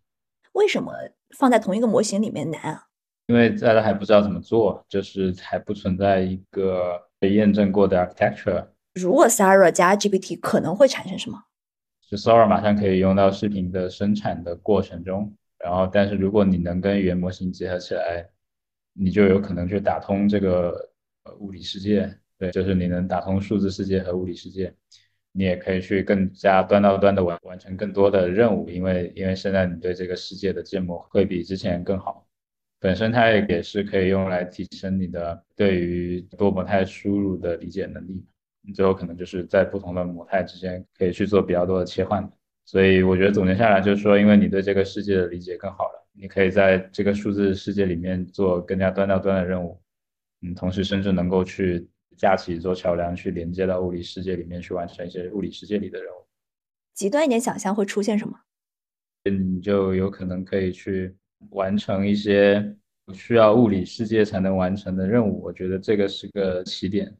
[0.53, 0.93] 为什么
[1.37, 2.87] 放在同一个模型里面难啊？
[3.27, 6.99] 因为大家还不知道怎么做，就是还不存在一个。
[7.19, 8.65] 被验证过的 architecture，
[8.95, 11.41] 如果 Sara 加 GPT 可能会产生什么？
[12.09, 18.27] 就 Sara 马上可以用到视频的生产的过程中，然后但是如果你能跟语言模型结合起来，
[18.91, 20.91] 你就有可能去打通这个
[21.39, 22.13] 物理世界。
[22.43, 24.73] 对，就是你能打通数字世界和物理世界，
[25.31, 32.27] 你也可以去更加端到端的完完成更多的任务，因为因为现在你对这个世界的建模会比之前更好。
[32.81, 38.25] 本身它也也是可以用来提升你的对于多模态输入的理解能力，
[38.61, 42.29] 你最后可能就是在不同的模态之间可以去做比较多的切换。
[42.65, 49.81] 所以我觉得总结下来就是说，因为你对这个世界的理解更好了，你可以在这个数字世界里面做更加端到端的任务，
[50.41, 51.87] 嗯，同时甚至能够去
[52.17, 56.25] 架起一座桥梁，去连接到物理世界里面去完成一些物理世界里的任务。
[56.93, 58.39] 极端一点想象会出现什么？
[59.25, 61.15] 嗯就有可能可以去
[61.51, 62.75] 完成一些
[63.13, 65.41] 需要物理世界才能完成的任务。
[65.41, 67.15] 我觉得这个是个起点。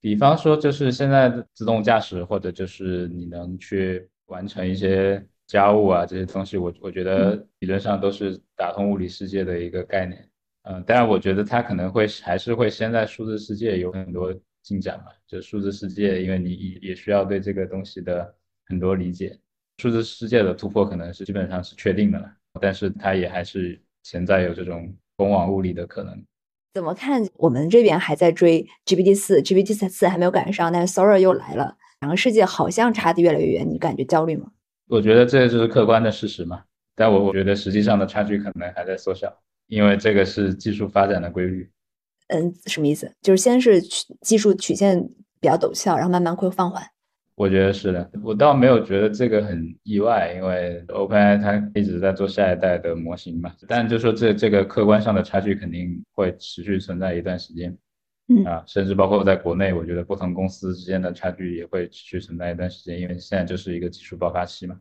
[0.00, 10.28] 比方说，就是现在的自动驾驶，或者就是你能去完成一些家务啊这些东西，我我觉得理论上都是打通物理世界的一个概念。
[10.68, 15.04] 嗯，当然，我觉得它可能会还是会先在数字世界有很多进展嘛。
[15.26, 18.34] 就数字世界，因为你也也需要对这个东西的
[18.66, 19.38] 很多理解。
[19.78, 22.28] 数字世界的突破可能是基本上是确定的了，
[22.60, 26.20] 但是它也还是潜在有这种公网物理的可能。
[26.74, 27.24] 怎么看？
[27.34, 34.50] 我们这边还在追 GPT 四，GPT 四还没有赶上，但是 Sora 又来了，两个世界好像差的越来越远，你感觉焦虑吗？
[34.88, 36.64] 我觉得这就是客观的事实嘛，
[36.96, 39.32] 但我我觉得实际上的差距可能还在缩小。
[39.68, 41.70] 因为这个是技术发展的规律，
[42.28, 43.12] 嗯，什么意思？
[43.20, 43.80] 就是先是
[44.20, 45.00] 技术曲线
[45.40, 46.82] 比较陡峭，然后慢慢会放缓。
[47.34, 53.54] 我觉得是的，我倒没有觉得这个很意外，因为 OpenAI 它一直在做下一代的模型嘛。
[53.68, 57.76] 但就说这这个客观上的差距肯定会持续存在一段时间，
[58.28, 64.78] 嗯啊，甚至包括在国内，我觉得不同公司之间的差距也会持续存在一段时间，因为现在就是一个技术爆发期嘛。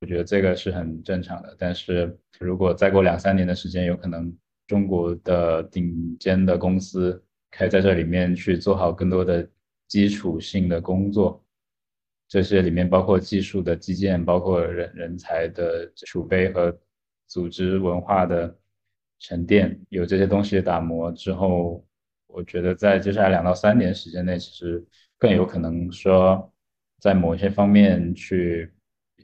[0.00, 4.30] 我觉得这个是很正常的，但是如果再过两三年的时间，有可能
[4.66, 9.48] 中国的顶尖的公司可以在这里面去做好更多的
[9.88, 11.42] 基础性的工作，
[12.28, 16.78] 这些里面包括技术的基建，包括人人才的储备和
[17.26, 18.54] 组织文化的
[19.18, 21.82] 沉淀，有这些东西打磨之后，
[22.26, 24.84] 我觉得在接下来两到三年时间内，其实
[25.16, 26.52] 更有可能说
[27.00, 28.70] 在某一些方面去。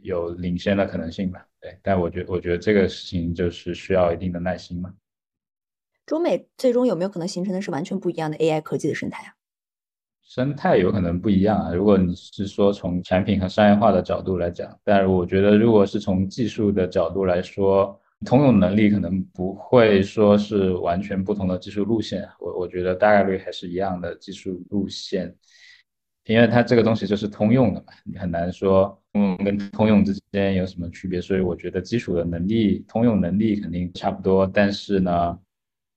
[0.03, 4.93] 有领先的可能性吧，对，但我觉我觉得这个事情就是需要一定的耐心嘛。
[6.05, 9.35] 中美最终有没有可能形成的是完全不一样的 AI 科技的生态啊？
[10.25, 11.73] 生态有可能不一样啊。
[11.73, 22.29] 如果你是说从产品和商业化的角度来讲，但是我觉得如果是从技术的角度来说，通用能力可能不会说是完全不同的技术路线。
[22.39, 25.35] 我我觉得大概率还是一样的技术路线。
[26.25, 34.47] 因为它这个东西就是通用的嘛，你很难说通用跟通用之间有什么区别，所以我觉得基础的能力通用能力肯定差不多。
[34.47, 35.39] 但是呢，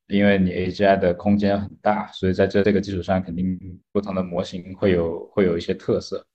[0.07, 3.57] 因为你 AGI 的空间很大，所以在这这个基础上，肯定
[3.91, 6.25] 不同的模型会有会有一些特色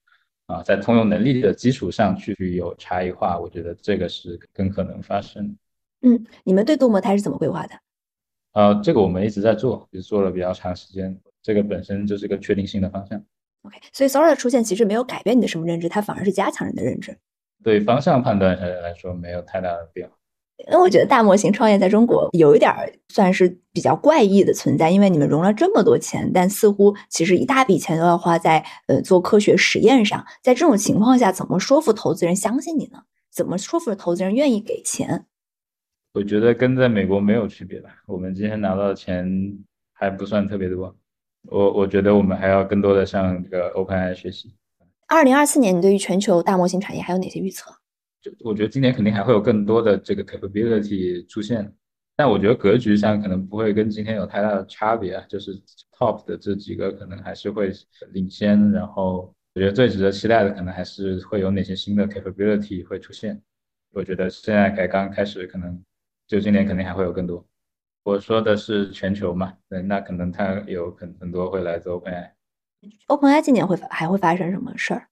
[0.46, 5.54] 啊，在通用能力的基础上去有差异化，我觉得这个是更可能发生。
[6.00, 7.74] 嗯，你们对多模态是怎么规划的？
[8.52, 13.22] 呃，这个我们一直在做，也做了比较长时间，这个本身就是个确定性的方向。
[13.62, 17.16] OK，所以 Sora 的出现其实没有改变你的什么认知，它反而是加强人的认知。
[17.62, 20.14] 对方向判断上来说，没有太大的变化。
[20.66, 22.70] 因为我觉得大模型创业在中国有一点
[23.08, 30.24] 算是比较怪异的存在，因为你们融了这么多钱，但似乎其实一大笔钱都要花在呃做科学实验上。
[30.42, 33.04] 在这种情况下，怎么说服投资人相信你呢？
[33.32, 35.24] 怎么说服投资人愿意给钱？
[36.12, 37.90] 我觉得跟在美国没有区别吧。
[38.06, 39.26] 我们今天拿到的钱
[39.92, 40.94] 还不算特别多。
[41.48, 44.54] 我我觉得我们还要更多的向这个 OpenAI 学习。
[45.08, 47.72] 二零二四年，你对于全球大模型产业还有哪些预测？
[48.22, 51.72] 就我觉得今年肯定还会有更多的这个 capability 出现，
[52.16, 55.24] 但我觉得格局上可能不会跟今天有太大的差别啊。
[55.28, 55.52] 就是
[55.98, 57.72] top 的这几个可能还是会
[58.12, 63.40] 领先，然后我觉得最值得期待的可能还是会有哪些新的 capability 会出现。
[63.92, 65.82] 我觉得现在才刚开始，可能
[66.28, 67.44] 就今年肯定还会有更多。
[68.02, 72.30] 我说的是全球嘛，对，那可能它有很很多会来自 OpenAI。
[73.08, 75.06] OpenAI 今年会还会发生什么事儿？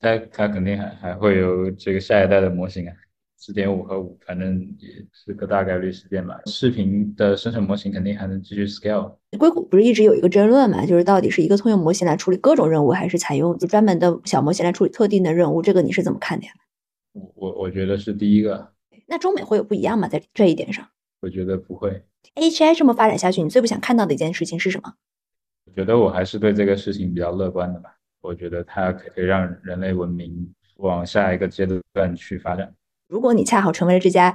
[0.00, 2.94] 它它肯定还还会有这个下一代的模型啊，
[3.36, 6.40] 四点五和五，反正也是个大概率事件吧。
[6.46, 9.16] 视频的生成模型肯定还能继续 scale。
[9.38, 15.60] 硅谷不是一直有一个争论嘛，就是到底是一个通用模型来处理各种任务，还是采用就专门的小模型来处理特定的任务？
[15.60, 16.52] 这个你是怎么看的呀？
[17.12, 18.72] 我我我觉得是第一个。
[19.06, 20.08] 那中美会有不一样吗？
[20.08, 20.88] 在这一点上？
[21.20, 22.02] 我觉得不会。
[22.36, 24.94] AI 这么发展下去，你最不想看到的一件事情是什么？
[25.66, 27.94] 我觉得我还是对这个事情比较乐观的吧。
[28.20, 32.72] 我觉得它可以让人类文明往下一个阶段去发展。
[33.08, 34.34] 如果你恰好成为了这家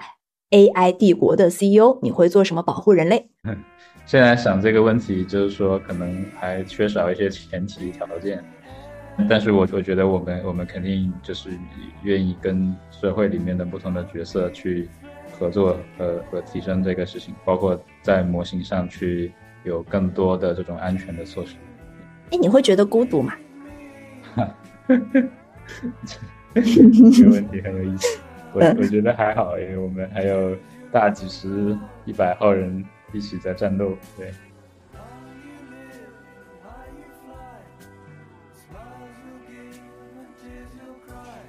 [0.52, 3.30] AI 帝国的 CEO，你会做什么保护人类？
[4.06, 8.44] 现在想这个问题，就是说可能还缺少一些前提条件。
[9.30, 11.50] 但是我我觉得我们我们肯定就是
[12.04, 14.90] 愿意跟社会里面的不同的角色去。
[15.38, 19.32] 合作和和提升这个事情，包括在模型上去
[19.64, 21.56] 有更多的这种安全的措施。
[22.32, 23.34] 哎，你会觉得孤独吗？
[24.88, 26.62] 这
[27.24, 28.20] 个问题很有意思。
[28.54, 30.56] 我我觉得还好，因为我们还有
[30.92, 33.94] 大几十、一百号人一起在战斗。
[34.18, 34.32] 对。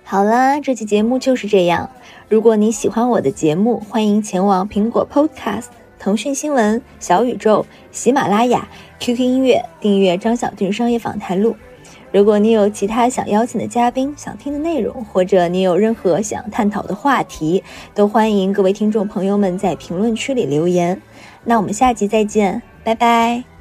[0.02, 1.90] 好啦，这期节目就是这样。
[2.28, 5.66] 如果你喜欢我的节目，欢迎前往苹果 Podcast、
[5.96, 8.66] 腾讯新闻、小宇宙、喜马拉雅、
[8.98, 11.54] QQ 音乐订阅张小俊商业访谈录。
[12.10, 17.62] 如果你有其他想邀请的嘉宾、想听的内容，或者你有任何想探讨的话题，
[17.94, 21.00] 都欢迎各位听众朋友们在评论区里留言。
[21.44, 23.55] 那我们下集再见，拜拜。